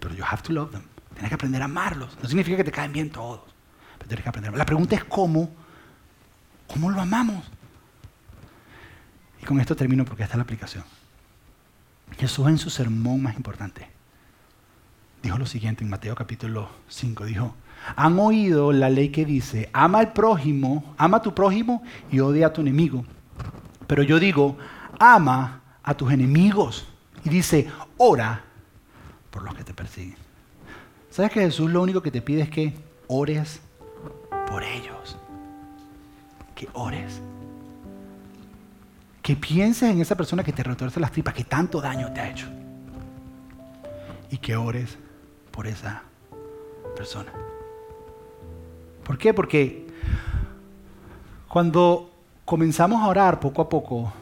[0.00, 0.87] Pero you have to love them.
[1.18, 2.16] Tienes que aprender a amarlos.
[2.22, 3.40] No significa que te caen bien todos,
[3.98, 4.56] pero tienes que aprender.
[4.56, 5.50] La pregunta es cómo,
[6.68, 7.44] cómo lo amamos.
[9.42, 10.84] Y con esto termino porque esta es la aplicación.
[12.16, 13.98] Jesús en su sermón más importante
[15.22, 17.24] dijo lo siguiente en Mateo capítulo 5.
[17.24, 17.54] Dijo,
[17.96, 22.46] han oído la ley que dice, ama al prójimo, ama a tu prójimo y odia
[22.46, 23.04] a tu enemigo.
[23.88, 24.56] Pero yo digo,
[25.00, 26.86] ama a tus enemigos.
[27.24, 28.44] Y dice, ora
[29.30, 30.27] por los que te persiguen.
[31.18, 32.72] ¿Sabes que Jesús lo único que te pide es que
[33.08, 33.60] ores
[34.48, 35.16] por ellos?
[36.54, 37.20] Que ores.
[39.20, 42.30] Que pienses en esa persona que te retuerce las tripas, que tanto daño te ha
[42.30, 42.46] hecho.
[44.30, 44.96] Y que ores
[45.50, 46.04] por esa
[46.96, 47.32] persona.
[49.02, 49.34] ¿Por qué?
[49.34, 49.88] Porque
[51.48, 52.12] cuando
[52.44, 54.12] comenzamos a orar poco a poco,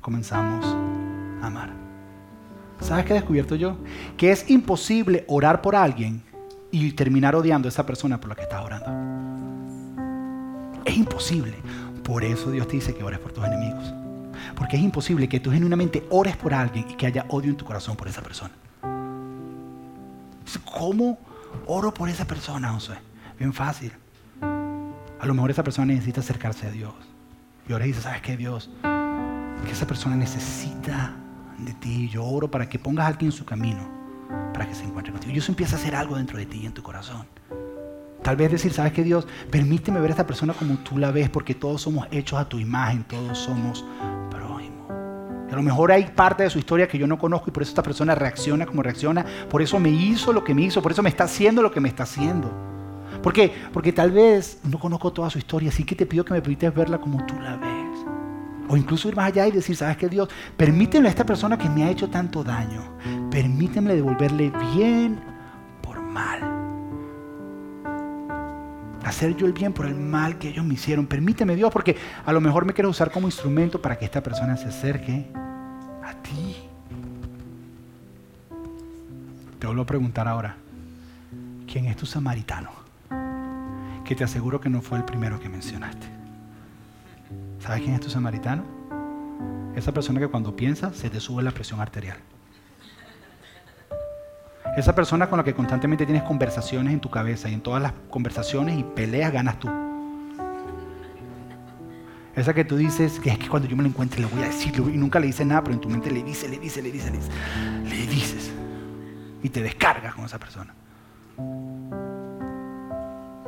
[0.00, 0.64] comenzamos
[1.42, 1.72] a amar.
[2.78, 3.76] ¿Sabes qué he descubierto yo?
[4.16, 6.27] Que es imposible orar por alguien
[6.70, 8.86] y terminar odiando a esa persona por la que estás orando.
[10.84, 11.56] Es imposible.
[12.02, 13.92] Por eso Dios te dice que ores por tus enemigos.
[14.54, 17.64] Porque es imposible que tú genuinamente ores por alguien y que haya odio en tu
[17.64, 18.54] corazón por esa persona.
[20.64, 21.18] ¿Cómo
[21.66, 22.94] oro por esa persona, José?
[23.38, 23.92] Bien fácil.
[24.40, 26.94] A lo mejor esa persona necesita acercarse a Dios.
[27.68, 28.70] Y ahora dice, ¿sabes qué, Dios?
[29.64, 31.14] Que esa persona necesita
[31.58, 32.08] de ti.
[32.08, 33.88] Yo oro para que pongas a alguien en su camino,
[34.58, 35.32] para que se encuentre contigo.
[35.32, 37.24] Y eso empieza a hacer algo dentro de ti y en tu corazón.
[38.24, 39.24] Tal vez decir, ¿sabes qué Dios?
[39.52, 42.58] Permíteme ver a esta persona como tú la ves, porque todos somos hechos a tu
[42.58, 43.84] imagen, todos somos
[44.28, 44.90] prójimos.
[45.48, 47.70] A lo mejor hay parte de su historia que yo no conozco y por eso
[47.70, 49.24] esta persona reacciona como reacciona.
[49.48, 51.78] Por eso me hizo lo que me hizo, por eso me está haciendo lo que
[51.78, 52.50] me está haciendo.
[53.22, 53.52] ¿Por qué?
[53.72, 56.74] Porque tal vez no conozco toda su historia, así que te pido que me permitas
[56.74, 57.78] verla como tú la ves.
[58.68, 60.28] O incluso ir más allá y decir, ¿sabes qué Dios?
[60.56, 62.82] Permíteme a esta persona que me ha hecho tanto daño,
[63.38, 65.20] permíteme devolverle bien
[65.80, 66.40] por mal.
[69.04, 71.06] Hacer yo el bien por el mal que ellos me hicieron.
[71.06, 74.56] Permíteme Dios, porque a lo mejor me quieres usar como instrumento para que esta persona
[74.56, 75.30] se acerque
[76.04, 76.56] a ti.
[79.60, 80.56] Te vuelvo a preguntar ahora,
[81.72, 82.70] ¿quién es tu samaritano?
[84.04, 86.08] Que te aseguro que no fue el primero que mencionaste.
[87.60, 88.64] ¿Sabes quién es tu samaritano?
[89.76, 92.18] Esa persona que cuando piensa se te sube la presión arterial.
[94.78, 97.92] Esa persona con la que constantemente tienes conversaciones en tu cabeza y en todas las
[98.10, 99.68] conversaciones y peleas ganas tú.
[102.36, 104.46] Esa que tú dices que es que cuando yo me lo encuentre le voy a
[104.46, 106.92] decir y nunca le dices nada, pero en tu mente le dices, le dices, le
[106.92, 107.34] dices, le dices.
[107.86, 108.52] Le dices.
[109.42, 110.72] Y te descargas con esa persona.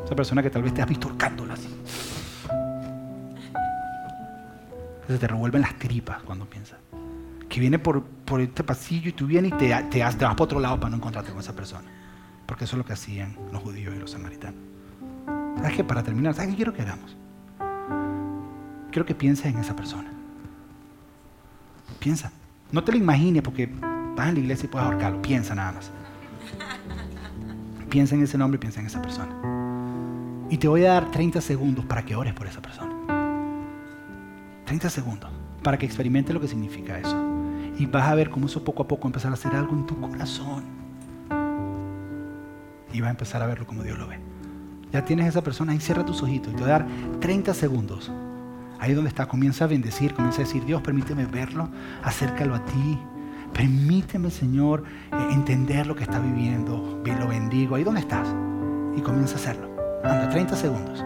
[0.04, 1.72] Esa persona que tal vez te has visto ahorcándola así.
[5.06, 6.78] se te revuelven las tripas cuando piensas.
[7.50, 10.58] Que viene por, por este pasillo y tú vienes y te, te, vas para otro
[10.58, 11.86] lado para no encontrarte con esa persona.
[12.46, 14.58] Porque eso es lo que hacían los judíos y los samaritanos.
[15.56, 15.84] ¿Sabes qué?
[15.84, 17.16] Para terminar, ¿sabes qué quiero que hagamos?
[18.90, 20.10] Quiero que pienses en esa persona.
[21.98, 22.32] Piensa.
[22.72, 23.68] No te lo imagines porque
[24.16, 25.20] vas en la iglesia y puedes ahorcarlo.
[25.20, 25.90] Piensa nada más.
[27.90, 29.34] Piensa en ese nombre y piensa en esa persona.
[30.48, 32.94] Y te voy a dar 30 segundos para que ores por esa persona.
[34.66, 35.30] 30 segundos
[35.62, 37.29] para que experimente lo que significa eso.
[37.80, 39.98] Y vas a ver cómo eso poco a poco empezar a hacer algo en tu
[39.98, 40.64] corazón.
[42.92, 44.18] Y vas a empezar a verlo como Dios lo ve.
[44.92, 46.86] Ya tienes esa persona ahí, cierra tus ojitos y te voy a dar
[47.20, 48.12] 30 segundos.
[48.78, 51.70] Ahí donde está, comienza a bendecir, comienza a decir, Dios, permíteme verlo,
[52.04, 52.98] acércalo a ti.
[53.54, 57.02] Permíteme, Señor, eh, entender lo que está viviendo.
[57.18, 57.76] Lo bendigo.
[57.76, 58.28] Ahí donde estás.
[58.94, 59.70] Y comienza a hacerlo.
[60.04, 61.02] Anda, 30 segundos.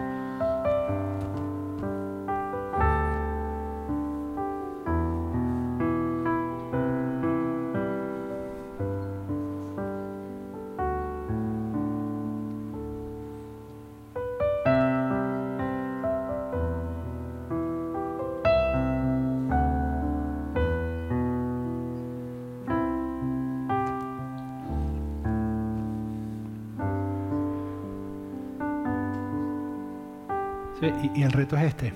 [31.14, 31.92] Y, el reto es este.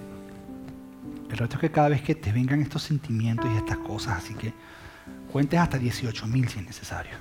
[1.30, 4.34] El reto es que cada vez que te vengan estos sentimientos y estas cosas, así
[4.34, 4.52] que
[5.30, 7.12] cuentes hasta 18.000 si es necesario.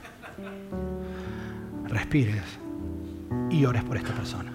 [1.88, 2.44] Respires
[3.50, 4.52] y ores por esta persona.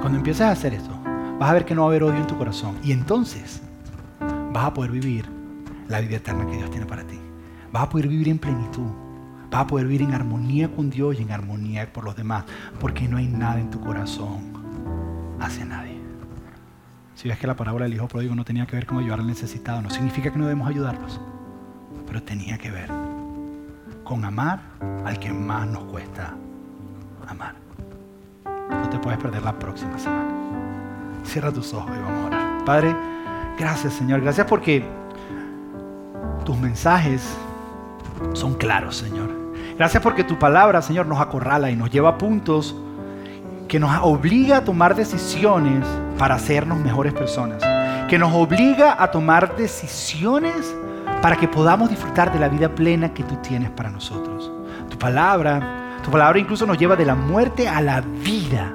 [0.00, 0.90] Cuando empieces a hacer esto,
[1.38, 2.76] vas a ver que no va a haber odio en tu corazón.
[2.82, 3.62] Y entonces
[4.52, 5.26] vas a poder vivir
[5.88, 7.18] la vida eterna que Dios tiene para ti.
[7.72, 8.90] Vas a poder vivir en plenitud.
[9.50, 12.44] Vas a poder vivir en armonía con Dios y en armonía por los demás.
[12.80, 14.52] Porque no hay nada en tu corazón
[15.40, 15.87] hacia nadie.
[17.18, 19.26] Si ves que la parábola del hijo pródigo no tenía que ver con ayudar al
[19.26, 21.20] necesitado, no significa que no debemos ayudarlos.
[22.06, 22.88] Pero tenía que ver
[24.04, 24.60] con amar
[25.04, 26.36] al que más nos cuesta
[27.26, 27.56] amar.
[28.70, 30.30] No te puedes perder la próxima semana.
[31.24, 32.64] Cierra tus ojos y vamos a orar.
[32.64, 32.94] Padre,
[33.58, 34.20] gracias Señor.
[34.20, 34.84] Gracias porque
[36.44, 37.36] tus mensajes
[38.32, 39.28] son claros, Señor.
[39.76, 42.76] Gracias porque tu palabra, Señor, nos acorrala y nos lleva a puntos
[43.66, 45.84] que nos obliga a tomar decisiones
[46.18, 47.62] para hacernos mejores personas.
[48.08, 50.74] Que nos obliga a tomar decisiones
[51.22, 54.50] para que podamos disfrutar de la vida plena que tú tienes para nosotros.
[54.88, 58.72] Tu palabra, tu palabra incluso nos lleva de la muerte a la vida,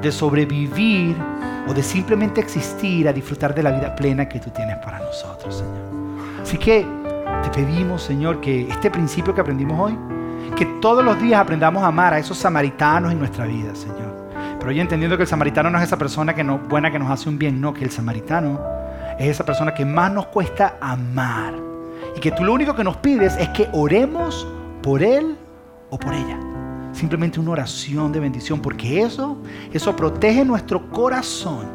[0.00, 1.16] de sobrevivir
[1.66, 5.56] o de simplemente existir a disfrutar de la vida plena que tú tienes para nosotros,
[5.56, 6.42] Señor.
[6.42, 6.86] Así que
[7.42, 9.98] te pedimos, Señor, que este principio que aprendimos hoy,
[10.56, 14.23] que todos los días aprendamos a amar a esos samaritanos en nuestra vida, Señor.
[14.64, 17.10] Pero hoy entendiendo que el samaritano no es esa persona que no, buena que nos
[17.10, 18.58] hace un bien, no, que el samaritano
[19.18, 21.52] es esa persona que más nos cuesta amar.
[22.16, 24.48] Y que tú lo único que nos pides es que oremos
[24.82, 25.36] por él
[25.90, 26.38] o por ella
[26.92, 29.36] simplemente una oración de bendición, porque eso,
[29.70, 31.66] eso protege nuestro corazón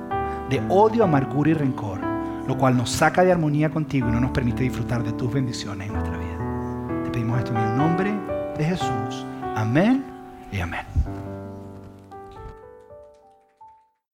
[0.50, 2.00] de odio, amargura y rencor,
[2.48, 5.86] lo cual nos saca de armonía contigo y no nos permite disfrutar de tus bendiciones
[5.86, 7.04] en nuestra vida.
[7.04, 8.12] Te pedimos esto en el nombre
[8.58, 9.26] de Jesús.
[9.56, 10.04] Amén
[10.52, 11.19] y amén.